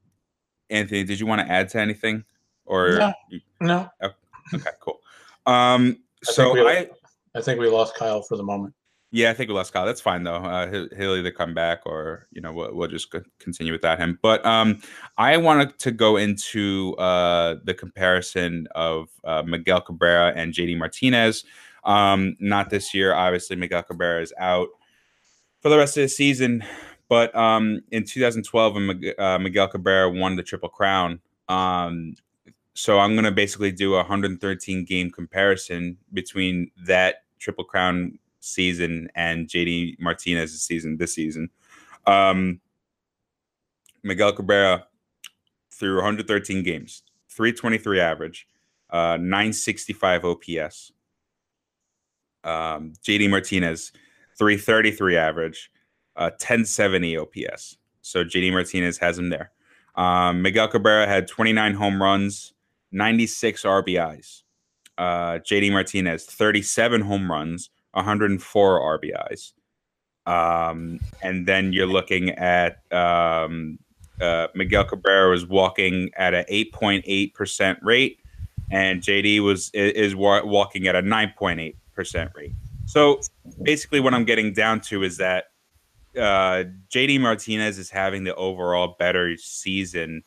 [0.70, 2.24] Anthony, did you want to add to anything?
[2.66, 3.12] Or no,
[3.61, 3.88] no.
[4.02, 4.11] Oh,
[4.54, 5.00] okay, cool.
[5.46, 6.88] Um, I so we, I
[7.35, 8.74] I think we lost Kyle for the moment.
[9.11, 9.85] yeah, I think we lost Kyle.
[9.85, 10.37] That's fine though.
[10.37, 13.98] Uh, he'll, he'll either come back or you know we'll, we'll just co- continue without
[13.98, 14.18] him.
[14.22, 14.80] But um,
[15.18, 21.44] I wanted to go into uh, the comparison of uh, Miguel Cabrera and JD Martinez.
[21.85, 23.57] Um, not this year, obviously.
[23.57, 24.68] Miguel Cabrera is out
[25.61, 26.64] for the rest of the season.
[27.09, 32.14] But um, in 2012, when uh, Miguel Cabrera won the Triple Crown, um,
[32.75, 39.09] so I'm going to basically do a 113 game comparison between that Triple Crown season
[39.14, 41.51] and JD Martinez's season this season.
[42.07, 42.61] Um,
[44.03, 44.87] Miguel Cabrera
[45.70, 48.47] through 113 games, 323 average,
[48.90, 50.92] uh, 965 OPS.
[52.44, 53.92] Um, JD Martinez,
[54.38, 55.70] 333 average,
[56.16, 57.78] uh, 1070 OPS.
[58.02, 59.50] So JD Martinez has him there.
[59.96, 62.52] Um, Miguel Cabrera had 29 home runs,
[62.92, 64.42] 96 RBIs.
[64.98, 69.52] Uh, JD Martinez, 37 home runs, 104 RBIs.
[70.26, 73.78] Um, and then you're looking at um,
[74.20, 78.20] uh, Miguel Cabrera was walking at an 8.8% rate,
[78.70, 82.52] and JD was is wa- walking at a 9.8% rate.
[82.87, 83.20] So
[83.62, 85.46] basically, what I'm getting down to is that
[86.16, 90.22] uh, JD Martinez is having the overall better season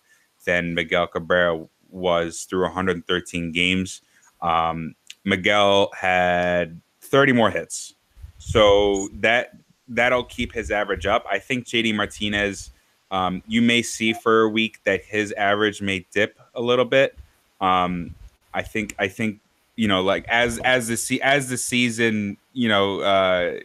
[0.45, 4.01] than Miguel Cabrera was through 113 games.
[4.41, 7.95] Um, Miguel had 30 more hits,
[8.37, 9.51] so that
[9.87, 11.25] that'll keep his average up.
[11.29, 12.71] I think JD Martinez,
[13.11, 17.17] um, you may see for a week that his average may dip a little bit.
[17.61, 18.15] Um,
[18.53, 19.39] I think I think
[19.77, 23.59] you know like as as the se- as the season you know uh,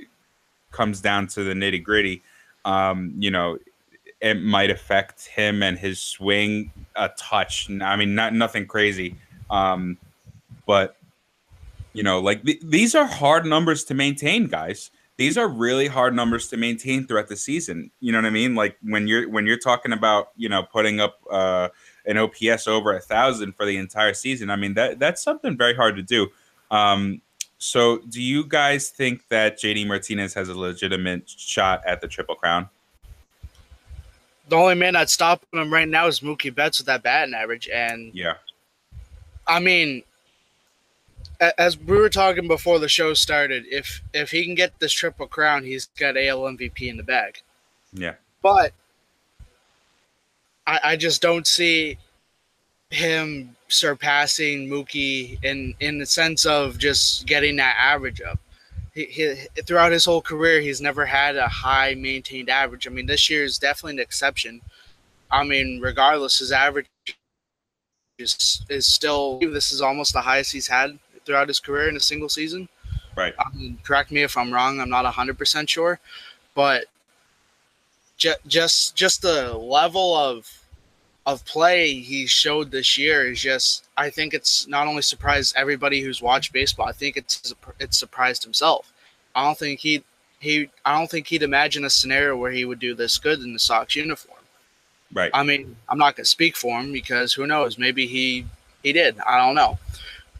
[0.70, 2.22] comes down to the nitty gritty,
[2.64, 3.59] um, you know,
[4.20, 7.68] it might affect him and his swing a touch.
[7.70, 9.16] I mean, not nothing crazy,
[9.51, 9.98] um,
[10.66, 10.96] but
[11.92, 14.90] you know, like th- these are hard numbers to maintain, guys.
[15.18, 17.90] These are really hard numbers to maintain throughout the season.
[18.01, 18.55] You know what I mean?
[18.55, 21.68] Like when you're when you're talking about you know putting up uh,
[22.07, 24.51] an OPS over a thousand for the entire season.
[24.51, 26.29] I mean that that's something very hard to do.
[26.71, 27.21] Um,
[27.59, 32.35] so, do you guys think that JD Martinez has a legitimate shot at the Triple
[32.35, 32.69] Crown?
[34.49, 37.69] The only man that's stopping him right now is Mookie Betts with that batting average,
[37.73, 38.35] and Yeah,
[39.47, 40.03] I mean,
[41.57, 45.29] as we were talking before the show started, if if he can get this triple
[45.29, 47.43] crown, he's got AL MVP in the bag.
[47.93, 48.73] yeah, But
[50.73, 51.99] I, I just don't see
[52.89, 58.39] him surpassing Mookie in in the sense of just getting that average up.
[58.95, 59.35] He, he,
[59.67, 62.87] throughout his whole career, he's never had a high maintained average.
[62.87, 64.61] I mean, this year is definitely an exception.
[65.31, 66.87] I mean, regardless, his average
[68.19, 72.01] is is still this is almost the highest he's had throughout his career in a
[72.01, 72.69] single season.
[73.17, 73.35] right.
[73.39, 74.81] I mean, correct me if I'm wrong.
[74.81, 76.01] I'm not 100% sure,
[76.55, 76.87] but
[78.17, 80.62] ju- just just the level of
[81.27, 86.01] of play he showed this year is just I think it's not only surprised everybody
[86.01, 86.89] who's watched baseball.
[86.89, 88.93] I think it's it's surprised himself.
[89.35, 90.03] I don't think he
[90.41, 93.53] he I don't think he'd imagine a scenario where he would do this good in
[93.53, 94.39] the Sox uniform.
[95.13, 95.31] Right.
[95.33, 97.79] I mean, I'm not gonna speak for him because who knows?
[97.79, 98.47] Maybe he
[98.83, 99.19] he did.
[99.21, 99.79] I don't know,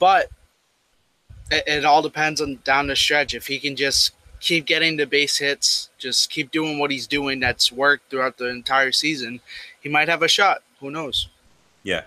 [0.01, 0.31] but
[1.53, 3.35] it, it all depends on down the stretch.
[3.35, 7.39] If he can just keep getting the base hits, just keep doing what he's doing
[7.39, 9.41] that's worked throughout the entire season,
[9.81, 10.63] he might have a shot.
[10.83, 11.29] Who knows?
[11.85, 12.03] Yeah.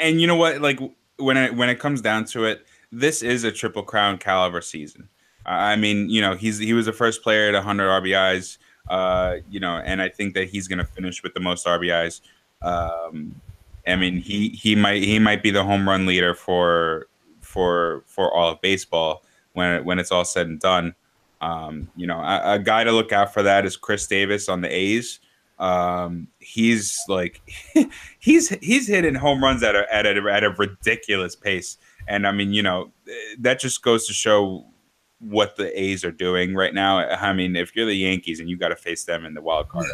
[0.00, 0.60] And you know what?
[0.60, 0.80] Like
[1.18, 5.08] when it when it comes down to it, this is a triple crown caliber season.
[5.44, 9.60] I mean, you know, he's he was the first player at 100 RBIs Uh, you
[9.60, 12.20] know, and I think that he's going to finish with the most RBIs.
[12.62, 13.40] Um,
[13.86, 17.06] I mean, he he might he might be the home run leader for
[17.40, 20.94] for for all of baseball when when it's all said and done.
[21.40, 24.62] Um, you know, a, a, guy to look out for that is Khris Davis on
[24.62, 25.20] the A's.
[25.58, 27.40] Um, he's like
[28.18, 32.32] he's he's hitting home runs at a, at a at a ridiculous pace, and I
[32.32, 32.92] mean, you know,
[33.38, 34.66] that just goes to show
[35.18, 36.98] what the A's are doing right now.
[36.98, 39.68] I mean, if you're the Yankees and you got to face them in the wild
[39.68, 39.86] card,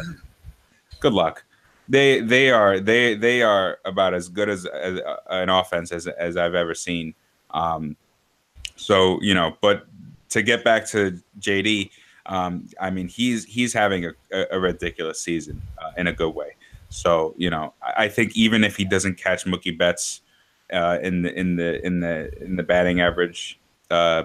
[0.99, 1.43] good luck.
[1.87, 6.07] They they are they they are about as good as, as uh, an offense as
[6.07, 7.13] as I've ever seen.
[7.51, 7.95] Um,
[8.75, 9.85] so you know, but
[10.29, 11.91] to get back to JD,
[12.25, 16.55] um, I mean, he's he's having a, a ridiculous season uh, in a good way.
[16.89, 20.21] So you know, I, I, think even if he doesn't catch Mookie Betts
[20.71, 23.59] uh, in the in the in the in the batting average
[23.89, 24.23] uh,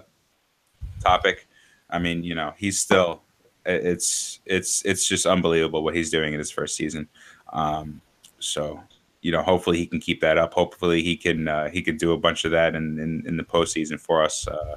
[1.00, 1.48] topic,
[1.90, 3.22] I mean, you know, he's still
[3.64, 7.08] it's it's it's just unbelievable what he's doing in his first season.
[7.52, 8.00] Um,
[8.38, 8.80] so
[9.22, 10.54] you know, hopefully he can keep that up.
[10.54, 13.42] Hopefully he can uh, he can do a bunch of that in in, in the
[13.42, 14.46] postseason for us.
[14.46, 14.76] Uh,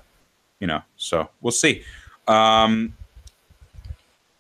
[0.60, 1.84] you know, so we'll see.
[2.28, 2.96] Um,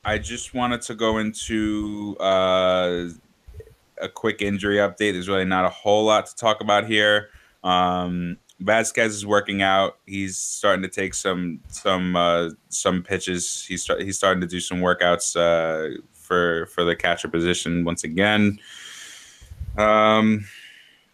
[0.04, 3.10] I just wanted to go into uh,
[4.02, 5.14] a quick injury update.
[5.14, 7.30] There's really not a whole lot to talk about here.
[7.64, 9.98] Um, Vazquez is working out.
[10.08, 13.64] He's starting to take some some uh, some pitches.
[13.66, 18.04] He's start, he's starting to do some workouts uh, for for the catcher position once
[18.04, 18.60] again.
[19.78, 20.46] Um,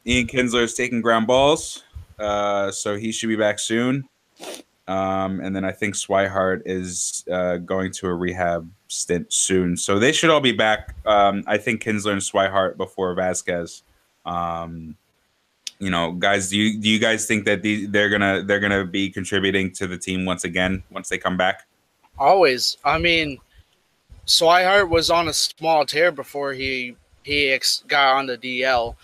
[0.06, 1.84] Ian Kinsler is taking ground balls,
[2.19, 4.08] uh, so he should be back soon.
[4.88, 9.78] Um, and then I think Swihart is uh, going to a rehab stint soon.
[9.78, 10.95] So they should all be back.
[11.06, 13.82] Um, I think Kinsler and Swihart before Vazquez.
[14.26, 14.95] Um,
[15.80, 18.86] you know, guys, do you do you guys think that the, they're gonna they're gonna
[18.86, 21.67] be contributing to the team once again once they come back?
[22.17, 22.78] Always.
[22.84, 23.38] I mean,
[24.26, 28.95] Swihart was on a small tear before he he ex- got on the DL.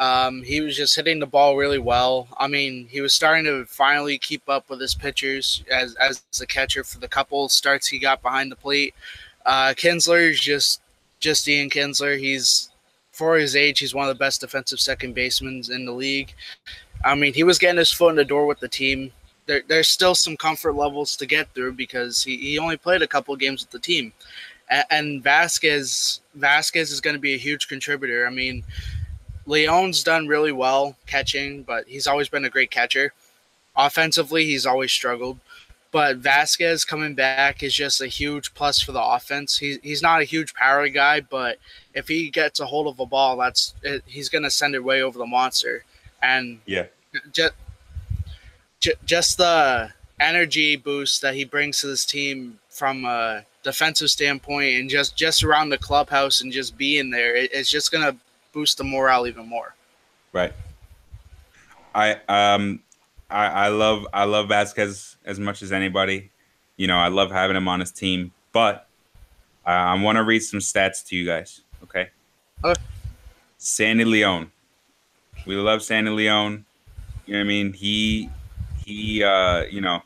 [0.00, 2.26] Um, he was just hitting the ball really well.
[2.38, 6.46] I mean, he was starting to finally keep up with his pitchers as as a
[6.46, 8.94] catcher for the couple starts he got behind the plate.
[9.44, 10.80] Uh, Kinsler is just
[11.20, 12.18] just Ian Kinsler.
[12.18, 12.70] He's
[13.12, 16.32] for his age, he's one of the best defensive second basemen in the league.
[17.04, 19.12] I mean, he was getting his foot in the door with the team.
[19.44, 23.06] There, there's still some comfort levels to get through because he, he only played a
[23.06, 24.14] couple games with the team.
[24.70, 28.26] And, and Vazquez Vazquez is going to be a huge contributor.
[28.26, 28.64] I mean,
[29.50, 33.12] Leon's done really well catching, but he's always been a great catcher.
[33.76, 35.40] Offensively, he's always struggled.
[35.90, 39.58] But Vazquez coming back is just a huge plus for the offense.
[39.58, 41.58] He, he's not a huge power guy, but
[41.94, 44.84] if he gets a hold of a ball, that's it, he's going to send it
[44.84, 45.82] way over the monster.
[46.22, 46.86] And yeah,
[47.32, 47.54] just
[49.04, 54.88] just the energy boost that he brings to this team from a defensive standpoint and
[54.88, 58.16] just just around the clubhouse and just being there, it, it's just going to
[58.52, 59.74] boost the morale even more.
[60.32, 60.52] Right.
[61.94, 62.80] I um
[63.28, 66.30] I, I love I love Vazquez as much as anybody.
[66.76, 68.88] You know, I love having him on his team, but
[69.64, 71.62] I, I want to read some stats to you guys.
[71.82, 72.08] Okay.
[73.58, 74.50] Sandy Leon.
[75.46, 76.64] We love Sandy Leon.
[77.26, 77.72] You know what I mean?
[77.72, 78.30] He
[78.84, 80.02] he uh, you know,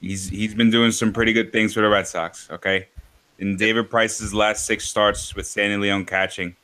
[0.00, 2.88] he's he's been doing some pretty good things for the Red Sox, okay?
[3.38, 6.56] In David Price's last six starts with Sandy Leon catching,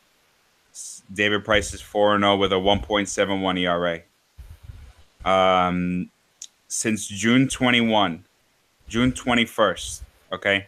[1.12, 4.03] David Price is 4 0 with a 1.71 ERA.
[5.25, 6.11] Um,
[6.68, 8.25] since June 21,
[8.88, 10.66] June 21st, okay,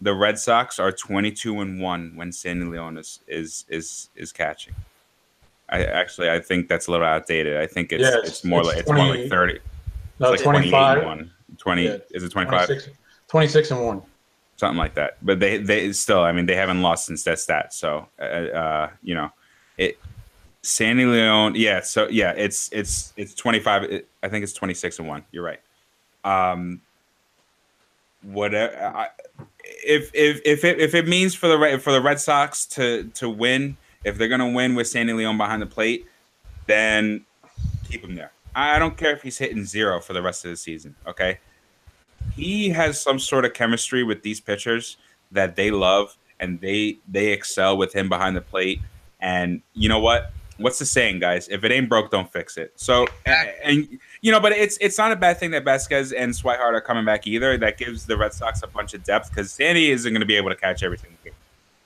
[0.00, 4.74] the Red Sox are 22 and 1 when Sandy Leon is, is, is, is catching.
[5.68, 7.56] I actually I think that's a little outdated.
[7.56, 9.58] I think it's yeah, it's, it's, more it's like 20, it's more like 30.
[10.20, 11.30] No, it's like 25.
[11.58, 12.66] 20 yeah, is it 25?
[12.66, 12.96] 26,
[13.28, 14.02] 26 and 1
[14.56, 15.18] something like that.
[15.22, 17.72] But they they still, I mean, they haven't lost since that stat.
[17.72, 19.30] So, uh, uh, you know,
[19.78, 19.98] it
[20.66, 21.80] Sandy Leon, yeah.
[21.80, 23.84] So yeah, it's it's it's twenty five.
[23.84, 25.24] It, I think it's twenty six and one.
[25.30, 25.60] You're right.
[26.24, 26.80] Um,
[28.22, 28.74] whatever.
[28.76, 29.08] I,
[29.64, 33.30] if if if it if it means for the for the Red Sox to to
[33.30, 36.06] win, if they're gonna win with Sandy Leon behind the plate,
[36.66, 37.24] then
[37.88, 38.32] keep him there.
[38.56, 40.96] I don't care if he's hitting zero for the rest of the season.
[41.06, 41.38] Okay,
[42.34, 44.96] he has some sort of chemistry with these pitchers
[45.30, 48.80] that they love, and they they excel with him behind the plate
[49.20, 50.32] and you know what?
[50.58, 51.48] What's the saying, guys?
[51.48, 52.72] If it ain't broke, don't fix it.
[52.76, 56.32] So, and, and you know, but it's it's not a bad thing that Vazquez and
[56.32, 57.58] Swihart are coming back either.
[57.58, 60.36] That gives the Red Sox a bunch of depth because Sandy isn't going to be
[60.36, 61.10] able to catch everything.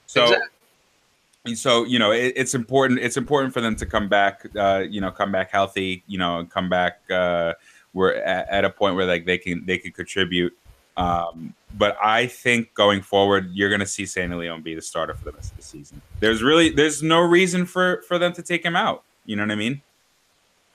[0.07, 1.55] So, exactly.
[1.57, 3.01] so you know, it, it's important.
[3.01, 4.47] It's important for them to come back.
[4.57, 6.05] Uh, you know, come back healthy.
[6.07, 7.01] You know, come back.
[7.11, 7.55] Uh,
[7.93, 10.57] we're at, at a point where like they can they can contribute.
[11.01, 15.15] Um, but I think going forward, you're going to see Sandy Leon be the starter
[15.15, 16.03] for the rest of the season.
[16.19, 19.05] There's really there's no reason for for them to take him out.
[19.25, 19.83] You know what I mean?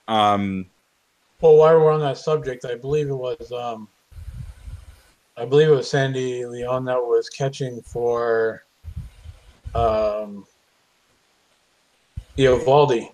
[0.07, 0.65] Um,
[1.41, 3.88] Well, while we're on that subject, I believe it was um,
[5.38, 8.63] I believe it was Sandy Leon that was catching for
[9.76, 10.45] um,
[12.38, 13.11] Eovaldi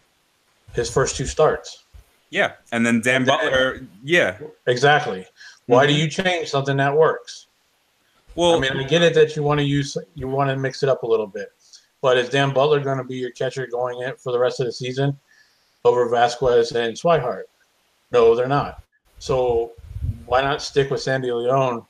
[0.74, 1.84] his first two starts.
[2.30, 4.38] yeah, and then Dan Butler, yeah.
[4.68, 5.26] Exactly.
[5.72, 6.00] Why do Mhm.
[6.00, 7.48] you change something that works?
[8.36, 10.84] Well, I mean, I get it that you want to use you want to mix
[10.84, 11.54] it up a little bit,
[12.02, 14.66] but is Dan Butler going to be your catcher going in for the rest of
[14.66, 15.18] the season
[15.86, 17.44] over Vazquez and Swihart?
[18.12, 18.84] No, they're not.
[19.20, 19.72] So
[20.26, 21.86] why not stick with Sandy Leon,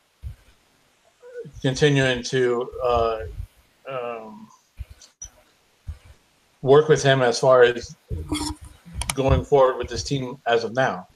[1.63, 3.19] continuing to uh,
[3.89, 4.47] um,
[6.61, 7.95] work with him as far as
[9.15, 11.07] going forward with this team as of now?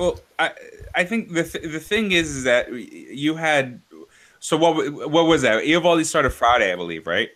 [0.00, 0.52] Well, I
[0.94, 3.82] I think the th- the thing is, is that you had
[4.38, 5.62] so what what was that?
[5.62, 7.28] Eovaldi started Friday, I believe, right?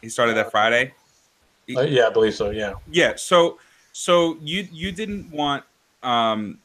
[0.00, 0.94] He started that Friday.
[1.76, 2.48] Uh, yeah, I believe so.
[2.48, 2.72] Yeah.
[2.90, 3.12] Yeah.
[3.16, 3.58] So
[3.92, 5.64] so you you didn't want
[6.02, 6.60] um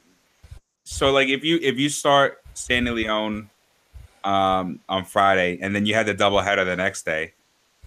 [0.86, 3.49] so like if you if you start Sandy Leon
[4.23, 7.34] um on Friday and then you had the double header the next day,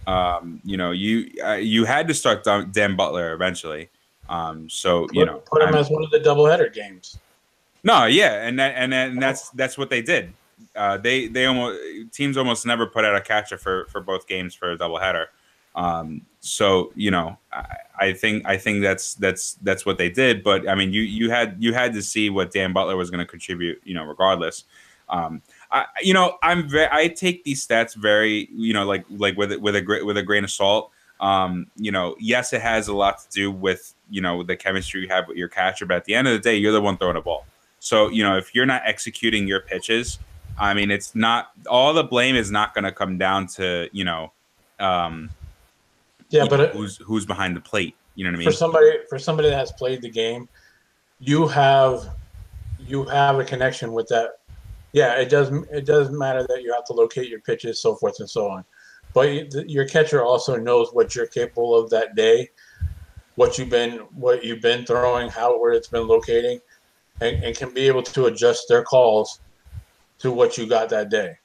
[0.05, 3.89] um you know you uh, you had to start Dan Butler eventually.
[4.29, 7.17] Um so you Put- know put them I'm- as one of the doubleheader games.
[7.83, 10.33] no, yeah, and that, and and that's that's what they did.
[10.75, 11.79] Uh, they they almost
[12.13, 15.25] teams almost never put out a catcher for for both games for a doubleheader.
[15.75, 17.65] Um, so you know, I,
[17.99, 20.43] I think I think that's that's that's what they did.
[20.43, 23.19] But I mean, you you had you had to see what Dan Butler was going
[23.25, 23.81] to contribute.
[23.83, 24.63] You know, regardless.
[25.09, 29.35] Um, I you know I'm very I take these stats very you know like like
[29.35, 30.91] with with a with a grain of salt.
[31.23, 35.01] Um, you know, yes, it has a lot to do with you know the chemistry
[35.01, 36.97] you have with your catcher, but at the end of the day, you're the one
[36.97, 37.45] throwing the ball.
[37.79, 40.19] So, you know, if you're not executing your pitches,
[40.57, 44.03] I mean, it's not all the blame is not going to come down to, you
[44.03, 44.31] know,
[44.79, 45.29] um,
[46.29, 47.95] Yeah, but know, it, who's who's behind the plate.
[48.15, 48.47] You know what I mean?
[48.47, 50.47] for somebody for somebody that has played the game,
[51.19, 52.09] you have
[52.79, 54.39] you have a connection with that.
[54.91, 58.19] Yeah, it does it does matter that you have to locate your pitches, so forth
[58.19, 58.65] and so on.
[59.13, 62.49] But your catcher also knows what you're capable of that day,
[63.35, 66.59] what you've been what you've been throwing, how where it's been locating,
[67.21, 69.39] and, and can be able to adjust their calls
[70.19, 71.37] to what you got that day.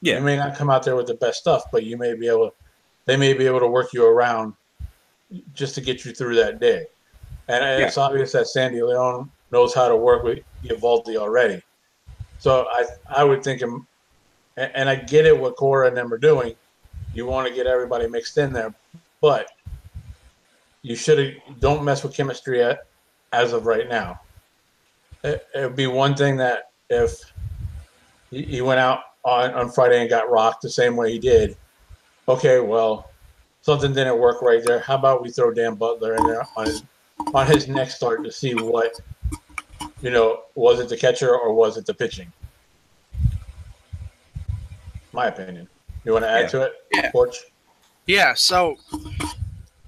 [0.00, 0.18] Yeah.
[0.18, 2.54] You may not come out there with the best stuff, but you may be able
[3.06, 4.54] they may be able to work you around
[5.54, 6.86] just to get you through that day.
[7.48, 11.62] And it's obvious that Sandy Leon knows how to work with Eovaldi already.
[12.38, 13.86] So I I would think him,
[14.56, 16.54] and, and I get it what Cora and them are doing.
[17.16, 18.74] You want to get everybody mixed in there,
[19.22, 19.48] but
[20.82, 22.80] you should don't mess with chemistry at,
[23.32, 24.20] as of right now.
[25.24, 27.18] It would be one thing that if
[28.30, 31.56] he, he went out on, on Friday and got rocked the same way he did,
[32.28, 33.10] okay, well,
[33.62, 34.80] something didn't work right there.
[34.80, 36.82] How about we throw Dan Butler in there on his,
[37.32, 38.92] on his next start to see what,
[40.02, 42.30] you know, was it the catcher or was it the pitching?
[45.14, 45.66] My opinion.
[46.06, 46.48] You want to add Yeah.
[46.48, 47.10] to it, Yeah.
[47.10, 47.36] Porch?
[48.06, 48.78] Yeah, so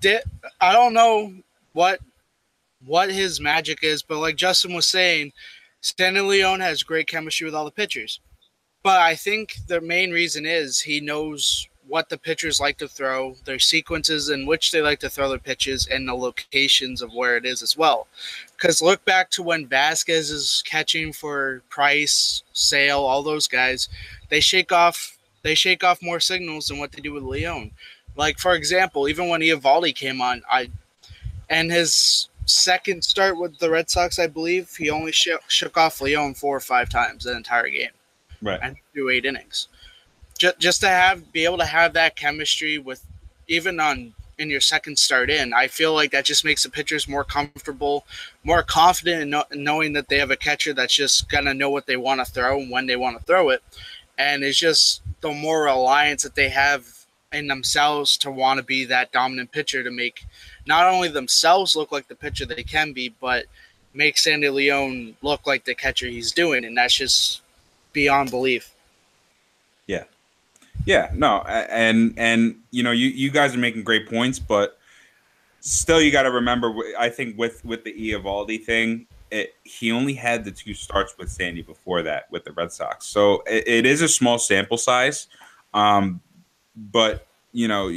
[0.01, 0.23] did
[0.61, 1.33] I don't know
[1.73, 2.01] what
[2.85, 5.33] what his magic is, but like Justin was saying,
[5.81, 8.21] Sandy Leon has great chemistry with all the pitchers.
[8.83, 13.35] But I think the main reason is he knows what the pitchers like to throw,
[13.45, 17.37] their sequences in which they like to throw their pitches, and the locations of where
[17.37, 18.07] it is as well.
[18.57, 23.89] Because look back to when Vazquez is catching for Price, Sale, all those guys,
[24.29, 25.18] they shake off
[25.49, 27.71] they shake off more signals than what they do with Leon.
[28.17, 30.69] Like for example, even when Eovaldi came on, I
[31.49, 36.01] and his second start with the Red Sox, I believe he only shook, shook off
[36.03, 37.91] Leon four or five times the entire game
[38.43, 38.61] Right.
[38.63, 39.69] and threw eight innings.
[40.39, 43.03] Just, just to have be able to have that chemistry with
[43.49, 47.09] even on in your second start in, I feel like that just makes the pitchers
[47.09, 48.05] more comfortable,
[48.45, 51.87] more confident in, in knowing that they have a catcher that's just gonna know what
[51.87, 53.63] they want to throw and when they want to throw it,
[54.19, 56.87] and it's just the more reliance that they have
[57.33, 60.25] in themselves to want to be that dominant pitcher to make
[60.67, 63.45] not only themselves look like the pitcher they can be, but
[63.95, 67.43] make Sandy Leon look like the catcher he's doing, and that's just
[67.93, 68.73] beyond belief.
[69.87, 70.05] Yeah,
[70.85, 74.79] yeah, no, and and you know, you you guys are making great points, but
[75.61, 76.75] still, you got to remember.
[76.99, 81.31] I think with with the Eovaldi thing, it, he only had the two starts with
[81.31, 85.27] Sandy before that with the Red Sox, so it, it is a small sample size.
[85.75, 86.21] Um,
[86.77, 87.89] but you know,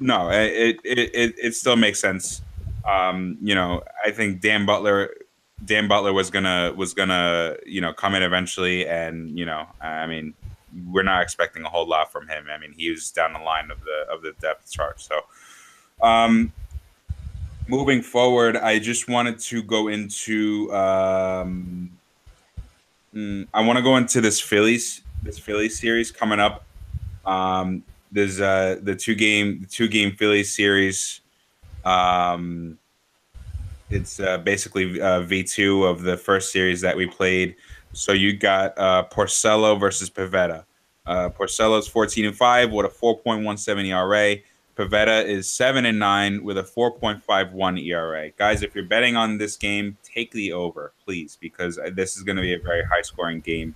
[0.00, 2.42] no, it it, it it still makes sense.
[2.88, 5.10] Um, you know, I think Dan Butler,
[5.64, 10.06] Dan Butler was gonna was gonna you know come in eventually, and you know I
[10.06, 10.34] mean
[10.90, 12.46] we're not expecting a whole lot from him.
[12.52, 15.00] I mean he was down the line of the of the depth chart.
[15.00, 15.20] So
[16.02, 16.52] um,
[17.68, 21.90] moving forward, I just wanted to go into um,
[23.14, 26.64] mm, I want to go into this Phillies this Phillies series coming up.
[27.24, 31.20] Um, there's uh, the two game the two game Phillies series.
[31.84, 32.78] Um,
[33.90, 37.56] it's uh, basically uh, V2 of the first series that we played.
[37.92, 40.64] So you got uh, Porcello versus Pivetta.
[41.04, 44.36] Uh, Porcello's 14 and 5 with a 4.17 ERA.
[44.76, 48.30] Pivetta is 7 and 9 with a 4.51 ERA.
[48.30, 52.36] Guys, if you're betting on this game, take the over, please, because this is going
[52.36, 53.74] to be a very high scoring game.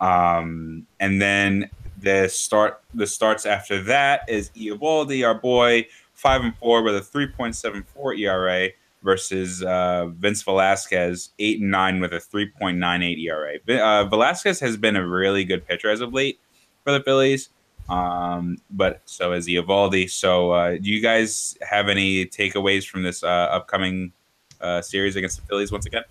[0.00, 1.70] Um, and then
[2.00, 7.00] the start the starts after that is Eovaldi, our boy, 5 and 4 with a
[7.00, 8.68] 3.74 ERA
[9.02, 13.80] versus uh, Vince Velasquez, eight and nine with a 3.98 ERA.
[13.80, 16.40] Uh, Velasquez has been a really good pitcher as of late
[16.82, 17.50] for the Phillies,
[17.88, 20.10] um, but so is Eovaldi.
[20.10, 24.12] So, uh, do you guys have any takeaways from this uh, upcoming
[24.60, 26.04] uh, series against the Phillies once again?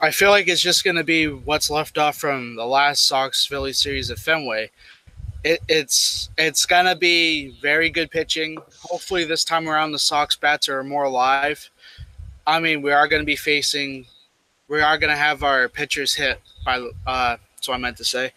[0.00, 3.44] I feel like it's just going to be what's left off from the last Sox
[3.44, 4.70] Phillies series at Fenway
[5.44, 8.58] it, it's it's gonna be very good pitching.
[8.80, 11.70] Hopefully, this time around the Sox bats are more alive.
[12.46, 14.06] I mean, we are going to be facing,
[14.68, 16.88] we are going to have our pitchers hit by.
[17.06, 17.36] Uh,
[17.68, 18.32] what I meant to say,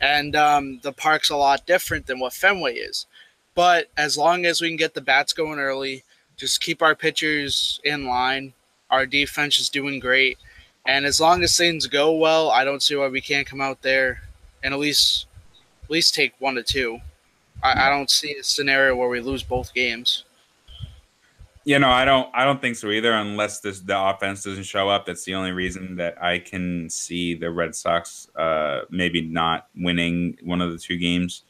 [0.00, 3.06] and um, the park's a lot different than what Fenway is.
[3.54, 6.04] But as long as we can get the bats going early,
[6.36, 8.52] just keep our pitchers in line.
[8.90, 10.38] Our defense is doing great,
[10.86, 13.82] and as long as things go well, I don't see why we can't come out
[13.82, 14.22] there
[14.62, 15.26] and at least
[15.84, 17.00] at least take one to two.
[17.62, 20.24] I, I don't see a scenario where we lose both games.
[21.66, 22.28] You know, I don't.
[22.34, 23.12] I don't think so either.
[23.12, 27.34] Unless this the offense doesn't show up, that's the only reason that I can see
[27.34, 31.44] the Red Sox uh, maybe not winning one of the two games,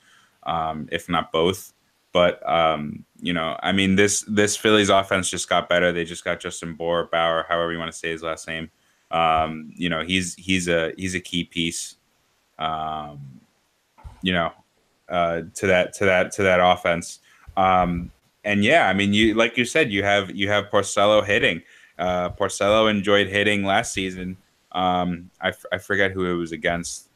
[0.45, 1.73] um, if not both.
[2.13, 5.91] But um, you know, I mean this this Phillies offense just got better.
[5.91, 8.71] They just got Justin Bour, Bauer, however you want to say his last name.
[9.11, 11.97] Um, you know, he's he's a he's a key piece.
[12.61, 13.41] Um,
[14.23, 14.53] you know,
[15.09, 17.19] uh, to that to that to that offense.
[17.57, 18.13] Um,
[18.45, 21.63] and yeah, I mean, you like you said, you have you have Porcello hitting.
[21.99, 24.37] Uh, Porcello enjoyed hitting last season.
[24.73, 27.09] Um, I, f- I forget who it was against,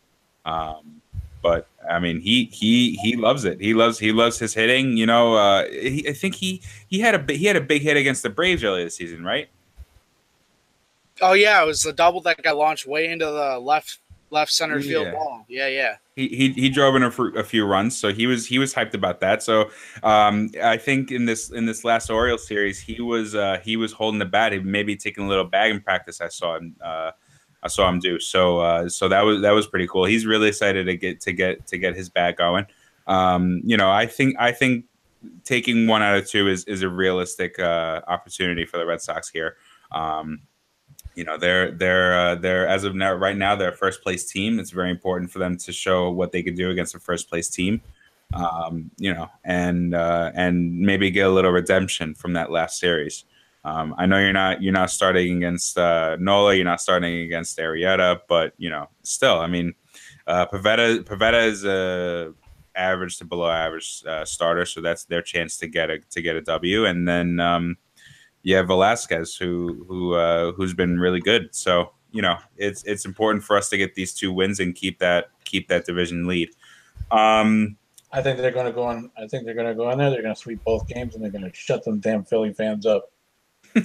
[0.44, 1.02] um,
[1.42, 3.60] but I mean, he he he loves it.
[3.60, 4.96] He loves he loves his hitting.
[4.96, 7.96] You know, uh, he, I think he he had a he had a big hit
[7.96, 9.48] against the Braves earlier this season, right?
[11.20, 13.98] Oh yeah, it was the double that got launched way into the left
[14.30, 15.12] left center field yeah.
[15.12, 15.44] ball.
[15.48, 15.96] Yeah, yeah.
[16.16, 17.08] He, he, he drove in a,
[17.38, 19.42] a, few runs, so he was he was hyped about that.
[19.42, 19.70] So
[20.02, 23.92] um, I think in this in this last Orioles series, he was uh, he was
[23.92, 24.52] holding the bat.
[24.52, 26.20] He maybe taking a little bagging practice.
[26.20, 27.12] I saw him uh,
[27.62, 28.18] I saw him do.
[28.20, 30.04] So uh, so that was that was pretty cool.
[30.04, 32.66] He's really excited to get to get to get his bat going.
[33.06, 34.84] Um, you know, I think I think
[35.44, 39.28] taking one out of two is is a realistic uh, opportunity for the Red Sox
[39.28, 39.56] here.
[39.92, 40.42] Um,
[41.18, 44.24] you know they're they're uh, they're as of now right now they're a first place
[44.24, 44.60] team.
[44.60, 47.48] It's very important for them to show what they can do against a first place
[47.48, 47.80] team.
[48.34, 53.24] Um, you know, and uh, and maybe get a little redemption from that last series.
[53.64, 57.58] Um, I know you're not you're not starting against uh, Nola, you're not starting against
[57.58, 59.74] Arrieta, but you know, still, I mean,
[60.28, 62.32] uh, Pivetta Pivetta is a
[62.76, 66.36] average to below average uh, starter, so that's their chance to get a to get
[66.36, 67.40] a W, and then.
[67.40, 67.76] Um,
[68.48, 71.54] you have Velasquez who who uh, who's been really good.
[71.54, 75.00] So you know it's it's important for us to get these two wins and keep
[75.00, 76.48] that keep that division lead.
[77.10, 77.76] Um,
[78.10, 79.10] I think they're going to go on.
[79.18, 80.08] I think they're going to go in there.
[80.08, 82.86] They're going to sweep both games and they're going to shut them damn Philly fans
[82.86, 83.12] up.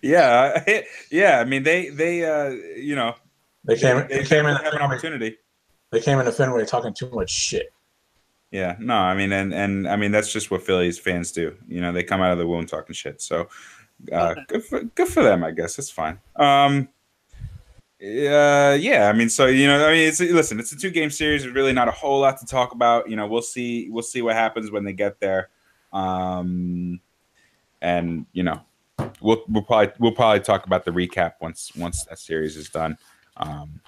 [0.00, 0.62] yeah,
[1.10, 1.40] yeah.
[1.40, 3.16] I mean, they they uh, you know
[3.64, 5.36] they came they, they came in have an opportunity.
[5.90, 7.72] They came into Fenway talking too much shit.
[8.50, 11.54] Yeah, no, I mean, and and I mean that's just what Phillies fans do.
[11.66, 13.20] You know, they come out of the womb talking shit.
[13.20, 13.48] So,
[14.10, 15.78] uh, good for good for them, I guess.
[15.78, 16.18] It's fine.
[16.36, 16.88] Um,
[18.00, 21.10] uh, yeah, I mean, so you know, I mean, it's listen, it's a two game
[21.10, 21.42] series.
[21.42, 23.10] There's really not a whole lot to talk about.
[23.10, 25.50] You know, we'll see, we'll see what happens when they get there.
[25.92, 27.00] Um,
[27.82, 28.60] and you know,
[29.20, 32.96] we'll we'll probably we'll probably talk about the recap once once that series is done.
[33.36, 33.80] Um,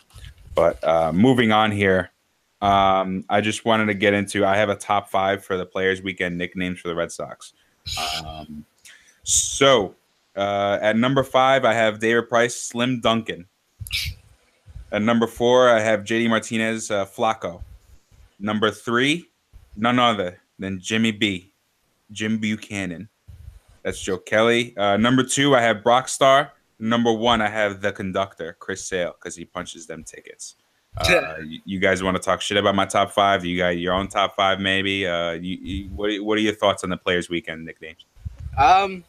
[0.55, 2.11] but uh, moving on here.
[2.63, 4.45] Um, I just wanted to get into.
[4.45, 7.55] I have a top five for the Players Weekend nicknames for the Red Sox.
[8.25, 8.65] Um,
[9.23, 9.95] so
[10.37, 13.47] uh, at number five, I have David Price, Slim Duncan.
[14.93, 17.63] At number four, I have JD Martinez, uh, Flacco.
[18.39, 19.29] Number three,
[19.77, 21.53] none other than Jimmy B,
[22.11, 23.09] Jim Buchanan.
[23.83, 24.77] That's Joe Kelly.
[24.77, 26.53] Uh, number two, I have Brock Star.
[26.79, 30.57] Number one, I have the conductor, Chris Sale, because he punches them tickets.
[30.97, 33.45] Uh, you, guys want to talk shit about my top five?
[33.45, 35.07] You got your own top five, maybe?
[35.07, 38.05] Uh, you, you, what, what are your thoughts on the Players Weekend nicknames?
[38.59, 39.05] Um,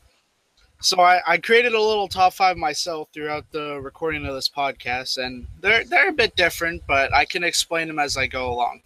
[0.80, 5.18] so I, I created a little top five myself throughout the recording of this podcast,
[5.24, 8.82] and they're they're a bit different, but I can explain them as I go along.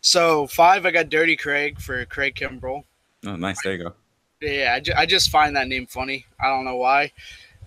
[0.00, 2.84] So five, I got Dirty Craig for Craig Kimbrel.
[3.26, 3.60] Oh, nice.
[3.62, 3.94] There you go.
[4.40, 6.24] Yeah, I, ju- I just find that name funny.
[6.38, 7.12] I don't know why.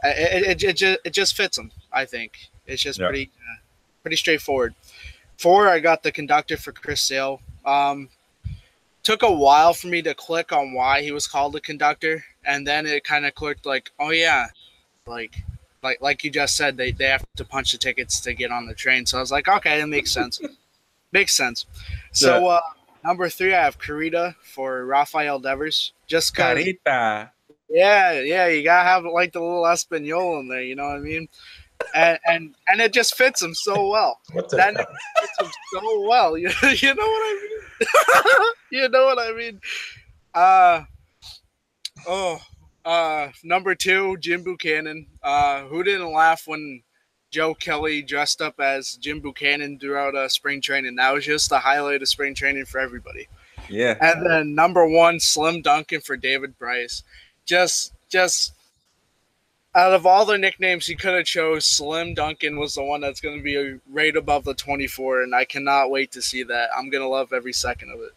[0.03, 1.72] Uh, It, it, it, just, it just fits him.
[1.91, 3.57] I think it's just pretty uh,
[4.02, 4.76] pretty straightforward.
[5.38, 7.41] Four, I got the conductor for Chris Sale.
[7.66, 8.10] Um,
[9.04, 12.68] took a while for me to click on why he was called the conductor, and
[12.68, 14.47] then it kind of clicked like, oh yeah,
[15.06, 15.36] like
[15.84, 18.68] like like you just said, they, they have to punch the tickets to get on
[18.68, 19.06] the train.
[19.06, 20.39] So I was like, okay, that makes sense.
[21.12, 21.66] makes sense.
[22.12, 22.62] So uh,
[23.04, 25.93] number three, I have Carita for Rafael Devers.
[26.08, 27.32] Just Carita.
[27.70, 30.99] yeah, yeah, you gotta have like the little Espanol in there, you know what I
[30.99, 31.28] mean?
[31.95, 34.19] And and and it just fits him so well.
[34.34, 36.38] What the That fits him so well.
[36.38, 38.53] You, you know what I mean?
[38.84, 39.61] you know what I mean?
[40.34, 40.84] Uh
[42.07, 42.39] oh,
[42.86, 45.07] uh number two, Jim Buchanan.
[45.21, 46.84] Uh who didn't laugh when
[47.32, 50.95] Joe Kelly dressed up as Jim Buchanan throughout uh, spring training?
[50.95, 53.29] That was just the highlight of spring training for everybody.
[53.69, 53.95] Yeah.
[54.01, 57.03] And then number one, Slim Duncan for David Price.
[57.45, 58.53] Just, just
[59.76, 63.22] out of all the nicknames he could have chose, Slim Duncan was the one that's
[63.22, 66.69] going to be right above the 24, and I cannot wait to see that.
[66.78, 68.11] I'm going to love every second of it.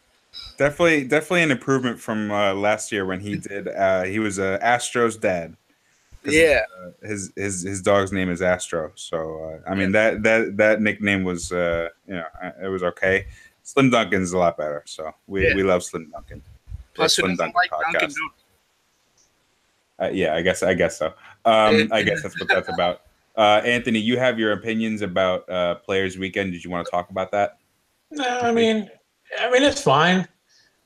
[0.58, 3.68] Definitely, definitely an improvement from uh, last year when he did.
[3.68, 5.56] Uh, he was uh, Astro's dad.
[6.26, 6.62] Yeah.
[6.82, 8.92] uh, his his his dog's name is Astro.
[8.94, 12.82] So uh, I mean that that that nickname was uh, you know uh, it was
[12.82, 13.26] okay.
[13.62, 14.82] Slim Duncan's a lot better.
[14.86, 15.54] So we, Yeah.
[15.54, 16.42] we love Slim Duncan.
[16.94, 17.92] Plus, Slim Duncan like podcast.
[18.00, 18.18] Donuts?
[20.00, 21.12] Uh, yeah, I guess I guess so.
[21.44, 23.02] Um, I guess that's what that's about.
[23.36, 26.52] Uh, Anthony, you have your opinions about uh, Players Weekend.
[26.52, 27.58] Did you want to talk about that?
[28.10, 28.88] No, I mean,
[29.40, 30.26] I mean it's fine.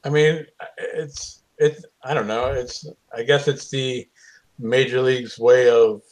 [0.05, 0.47] I mean,
[0.79, 2.47] it's it's I don't know.
[2.47, 4.09] It's I guess it's the
[4.59, 6.03] major league's way of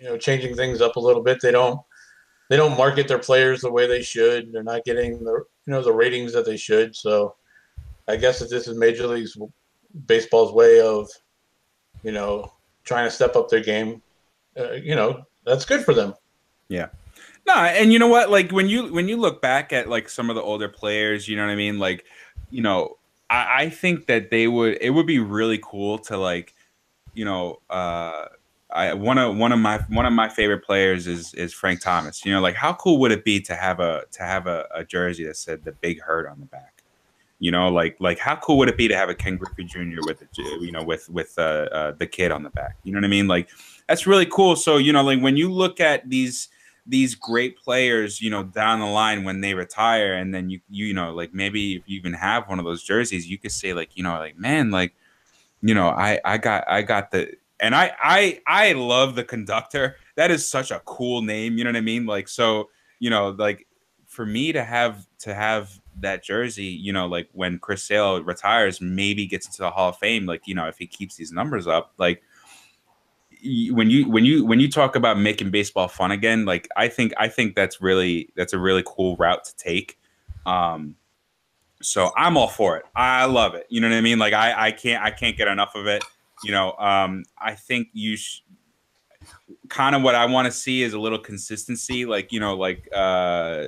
[0.00, 1.40] you know changing things up a little bit.
[1.40, 1.80] They don't
[2.48, 4.52] they don't market their players the way they should.
[4.52, 6.96] They're not getting the you know the ratings that they should.
[6.96, 7.36] So
[8.08, 9.36] I guess that this is Major League's
[10.06, 11.08] baseball's way of
[12.02, 12.52] you know
[12.86, 14.00] trying to step up their game.
[14.58, 16.14] Uh, you know that's good for them.
[16.68, 16.88] Yeah.
[17.46, 18.30] No, and you know what?
[18.30, 21.36] Like when you when you look back at like some of the older players, you
[21.36, 21.78] know what I mean?
[21.78, 22.04] Like,
[22.50, 22.96] you know,
[23.30, 26.54] I, I think that they would it would be really cool to like,
[27.14, 28.26] you know, uh
[28.70, 32.24] I one of one of my one of my favorite players is is Frank Thomas.
[32.24, 34.84] You know, like how cool would it be to have a to have a, a
[34.84, 36.75] jersey that said the big hurt on the back?
[37.38, 40.00] You know, like like how cool would it be to have a Ken Griffey Jr.
[40.06, 40.26] with the
[40.60, 42.76] you know with with uh, uh, the kid on the back?
[42.82, 43.28] You know what I mean?
[43.28, 43.48] Like
[43.88, 44.56] that's really cool.
[44.56, 46.48] So you know, like when you look at these
[46.86, 50.94] these great players, you know, down the line when they retire, and then you you
[50.94, 53.96] know, like maybe if you even have one of those jerseys, you could say like,
[53.96, 54.94] you know, like man, like,
[55.60, 59.96] you know, I I got I got the and I I I love the conductor.
[60.14, 61.58] That is such a cool name.
[61.58, 62.06] You know what I mean?
[62.06, 63.66] Like so, you know, like
[64.06, 68.80] for me to have to have that jersey, you know, like when Chris Sale retires,
[68.80, 71.66] maybe gets into the Hall of Fame, like you know, if he keeps these numbers
[71.66, 72.22] up, like
[73.70, 77.12] when you when you when you talk about making baseball fun again, like I think
[77.16, 79.98] I think that's really that's a really cool route to take.
[80.44, 80.96] Um,
[81.82, 82.84] so I'm all for it.
[82.94, 83.66] I love it.
[83.68, 84.18] You know what I mean?
[84.18, 86.02] Like I I can't I can't get enough of it.
[86.44, 88.16] You know, um, I think you.
[88.16, 88.40] Sh-
[89.68, 92.06] kind of what I want to see is a little consistency.
[92.06, 93.66] Like you know, like uh,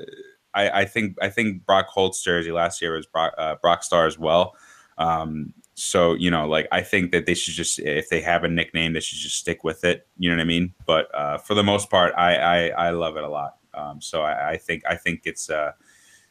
[0.59, 4.07] I, I think I think Brock Holt's jersey last year was Brock, uh, Brock Star
[4.07, 4.57] as well.
[4.99, 8.49] Um, so you know, like I think that they should just if they have a
[8.49, 10.07] nickname, they should just stick with it.
[10.19, 10.75] You know what I mean?
[10.87, 13.57] But uh, for the most part, I I, I love it a lot.
[13.75, 15.73] Um, so I, I think I think it's uh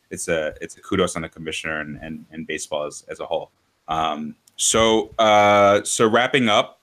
[0.09, 3.25] it's a it's a kudos on the commissioner and and, and baseball as, as a
[3.25, 3.51] whole.
[3.87, 6.81] Um, so uh, so wrapping up,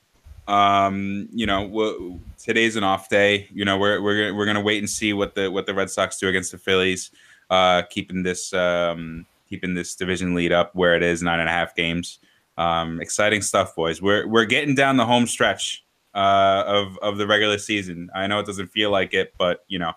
[0.49, 3.49] um, you know, w- today's an off day.
[3.53, 6.19] You know, we're we're we're gonna wait and see what the what the Red Sox
[6.19, 7.11] do against the Phillies,
[7.51, 11.53] uh, keeping this um, keeping this division lead up where it is nine and a
[11.53, 12.19] half games.
[12.57, 14.01] Um, exciting stuff, boys.
[14.01, 15.85] We're we're getting down the home stretch
[16.15, 18.11] uh, of of the regular season.
[18.15, 19.93] I know it doesn't feel like it, but you know,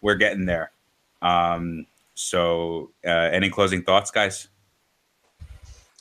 [0.00, 0.72] we're getting there.
[1.22, 4.48] Um, so, uh, any closing thoughts, guys?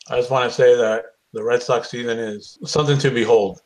[0.10, 3.62] I just want to say that the Red Sox season is something to behold.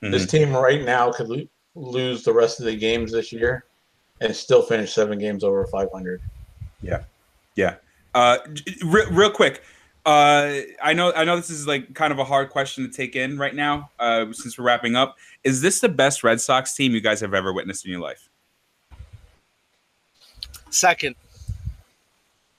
[0.00, 1.46] This team right now could lo-
[1.76, 3.66] lose the rest of the games this year
[4.20, 6.20] and still finish seven games over 500.
[6.82, 7.04] Yeah.
[7.56, 7.76] Yeah.
[8.14, 9.62] Uh, j- real, real quick,
[10.04, 13.14] Uh, I know, I know this is like kind of a hard question to take
[13.14, 15.16] in right now, uh, since we're wrapping up.
[15.44, 18.28] Is this the best Red Sox team you guys have ever witnessed in your life?
[20.70, 21.14] Second,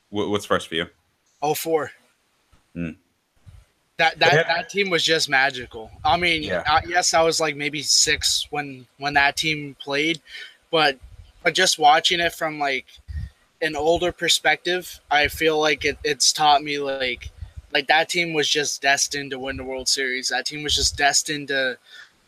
[0.10, 0.86] Wh- What's first for you?
[1.42, 1.92] oh four.
[2.74, 2.92] Hmm.
[3.98, 4.44] That that, Yeah.
[4.44, 5.92] that team was just magical.
[6.06, 6.64] I mean, Yeah.
[6.66, 10.22] uh, yes, I was like maybe six when when that team played,
[10.72, 10.98] but
[11.44, 12.86] but just watching it from like
[13.64, 17.32] an older perspective, I feel like it, it's taught me like
[17.74, 20.30] like that team was just destined to win the World Series.
[20.30, 21.78] That team was just destined to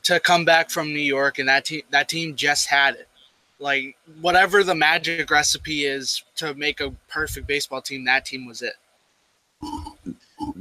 [0.03, 3.07] to come back from New York, and that team that team just had it.
[3.59, 8.61] Like whatever the magic recipe is to make a perfect baseball team, that team was
[8.61, 8.73] it.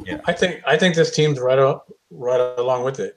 [0.05, 3.15] Yeah, I think I think this team's right up, right along with it.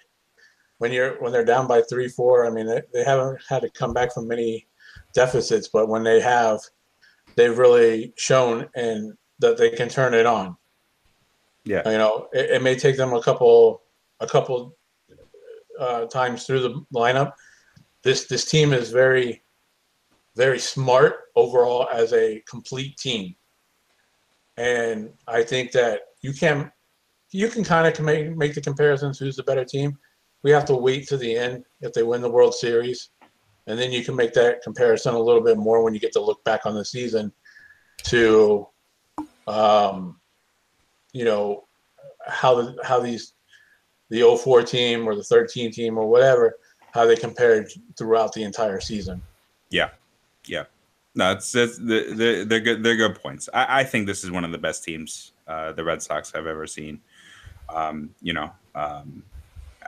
[0.77, 3.69] When you're when they're down by three, four, I mean they, they haven't had to
[3.69, 4.67] come back from many
[5.13, 6.59] deficits, but when they have,
[7.37, 10.57] they've really shown and that they can turn it on.
[11.63, 11.89] Yeah.
[11.89, 13.83] You know, it, it may take them a couple
[14.19, 14.75] a couple
[15.79, 17.33] uh, times through the lineup.
[18.03, 19.43] This this team is very
[20.35, 23.35] very smart overall as a complete team.
[24.57, 26.71] And I think that you can
[27.31, 29.97] you can kind of make make the comparisons who's the better team.
[30.43, 33.09] We have to wait to the end if they win the World Series,
[33.67, 36.21] and then you can make that comparison a little bit more when you get to
[36.21, 37.31] look back on the season
[38.03, 38.67] to,
[39.47, 40.19] um,
[41.13, 41.65] you know,
[42.25, 43.33] how the how these
[44.09, 46.57] the 04 team or the 13 team or whatever
[46.91, 49.21] how they compared throughout the entire season.
[49.69, 49.89] Yeah,
[50.45, 50.63] yeah.
[51.13, 52.83] No, it's, it's the the they're good.
[52.83, 53.49] They're good points.
[53.53, 56.45] I, I think this is one of the best teams uh, the Red Sox i've
[56.45, 56.99] ever seen.
[57.69, 59.23] Um, you know, um,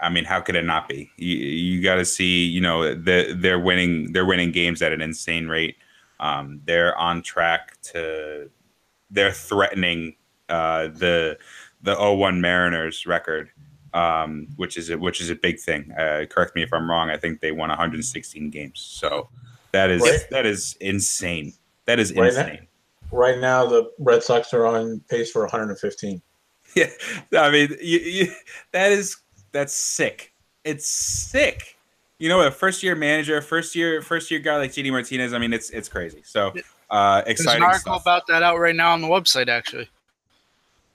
[0.01, 1.09] I mean, how could it not be?
[1.17, 2.45] You, you got to see.
[2.45, 4.13] You know, the, they're winning.
[4.13, 5.75] They're winning games at an insane rate.
[6.19, 8.49] Um, they're on track to.
[9.11, 10.15] They're threatening
[10.49, 11.37] uh, the
[11.81, 13.49] the 01 Mariners record,
[13.93, 15.91] um, which is a, which is a big thing.
[15.93, 17.09] Uh, correct me if I'm wrong.
[17.09, 18.79] I think they won 116 games.
[18.81, 19.29] So
[19.71, 20.19] that is Right.
[20.31, 21.53] that is insane.
[21.85, 22.67] That is Right now- insane.
[23.11, 26.21] Right now, the Red Sox are on pace for 115.
[26.75, 26.85] Yeah,
[27.35, 28.31] I mean, you, you,
[28.73, 29.17] that is
[29.51, 30.33] that's sick.
[30.63, 31.77] It's sick.
[32.17, 35.33] You know, a first year manager, first year first year guy like JD Martinez.
[35.33, 36.21] I mean, it's it's crazy.
[36.23, 36.53] So
[36.89, 38.01] uh, There's an article stuff.
[38.01, 39.89] about that out right now on the website, actually.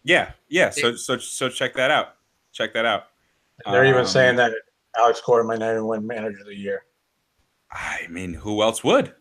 [0.03, 0.71] yeah, yeah.
[0.71, 2.17] So so so check that out.
[2.53, 3.05] Check that out.
[3.65, 4.53] They're even Um, saying that
[4.99, 6.85] Alex Cora might not even win Manager of the Year.
[7.73, 9.15] I mean, who else would?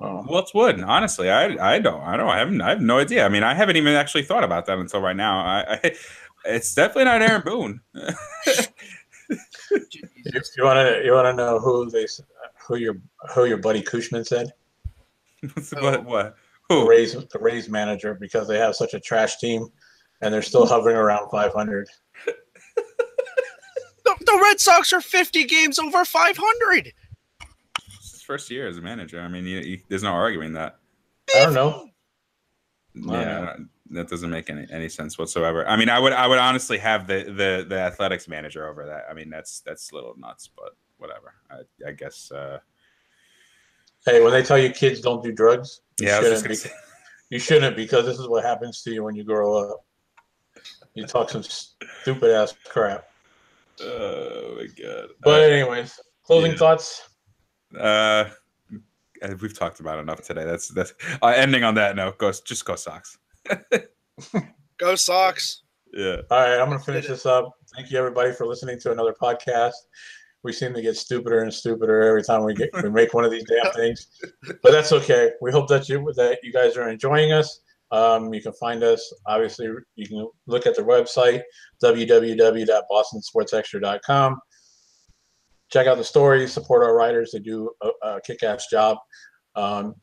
[0.00, 0.22] Oh.
[0.22, 0.80] Who else would?
[0.80, 3.24] Honestly, I I don't I don't I haven't I have no idea.
[3.24, 5.38] I mean, I haven't even actually thought about that until right now.
[5.40, 5.94] I, I
[6.44, 7.80] it's definitely not Aaron Boone.
[10.56, 12.06] You want to you want to know who they
[12.58, 12.96] who your
[13.34, 14.52] who your buddy Cushman said
[15.72, 16.02] what oh.
[16.02, 16.36] what?
[16.68, 16.88] the Who?
[16.88, 19.68] Rays the Rays manager because they have such a trash team
[20.20, 21.88] and they're still hovering around 500.
[24.04, 26.92] The, the Red Sox are 50 games over 500.
[27.96, 29.20] It's his first year as a manager.
[29.20, 30.78] I mean, you, you, there's no arguing that.
[31.34, 31.88] I don't know.
[32.94, 33.56] Yeah,
[33.90, 35.66] that doesn't make any, any sense whatsoever.
[35.68, 39.04] I mean, I would I would honestly have the the the athletics manager over that.
[39.10, 41.34] I mean, that's that's a little nuts, but whatever.
[41.50, 42.30] I, I guess.
[42.30, 42.58] Uh,
[44.06, 46.62] Hey, when they tell you kids don't do drugs, you yeah, I was just shouldn't.
[46.64, 46.70] Be,
[47.30, 49.84] you shouldn't because this is what happens to you when you grow up.
[50.92, 53.06] You talk some stupid ass crap.
[53.80, 55.08] Oh my god.
[55.22, 56.58] But anyways, closing yeah.
[56.58, 57.08] thoughts.
[57.74, 58.28] Uh,
[59.22, 60.44] uh, we've talked about enough today.
[60.44, 62.18] That's that's uh, ending on that note.
[62.18, 63.16] Go just go Sox.
[64.78, 65.64] Go Sox.
[65.92, 66.16] Yeah.
[66.30, 67.52] All right, I'm going to finish this up.
[67.74, 69.72] Thank you, everybody, for listening to another podcast.
[70.42, 73.30] We seem to get stupider and stupider every time we get we make one of
[73.30, 74.06] these damn things,
[74.62, 75.30] but that's okay.
[75.40, 77.60] We hope that you that you guys are enjoying us.
[77.90, 79.68] Um, you can find us obviously.
[79.96, 81.40] You can look at the website
[81.82, 84.38] www.bostonsportsextra.com.
[85.70, 86.52] Check out the stories.
[86.52, 87.30] Support our writers.
[87.32, 88.98] They do a, a kick-ass job.
[89.56, 89.94] Um,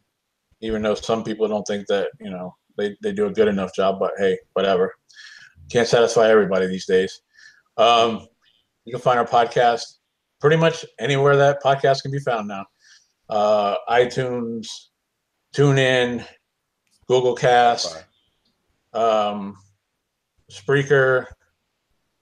[0.62, 2.56] even though some people don't think that you know
[2.90, 4.94] they, they do a good enough job, but hey, whatever
[5.72, 7.22] can't satisfy everybody these days.
[7.78, 8.28] Um,
[8.86, 9.98] you can find our podcast
[10.40, 12.66] pretty much anywhere that podcast can be found now.
[13.30, 14.68] Uh, iTunes,
[15.56, 16.26] TuneIn,
[17.08, 18.04] Google Cast,
[18.94, 19.56] um,
[20.52, 21.26] Spreaker,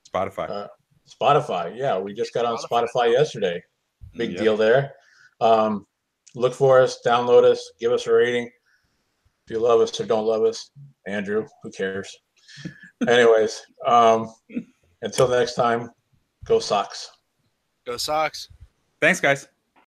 [0.07, 0.49] Spotify.
[0.49, 0.67] Uh,
[1.09, 1.75] Spotify.
[1.75, 2.87] Yeah, we just got on Spotify.
[2.95, 3.63] Spotify yesterday.
[4.15, 4.41] Big Yeah.
[4.41, 4.93] deal there.
[5.41, 5.87] Um,
[6.35, 8.51] look for us, download us, give us a rating.
[9.49, 10.69] If you love us or don't love us,
[11.07, 12.15] Andrew, who cares?
[13.07, 14.31] Anyways, um,
[15.01, 15.89] until next time,
[16.45, 17.09] go Sox.
[17.83, 18.49] Go Sox.
[19.01, 19.47] Thanks, guys.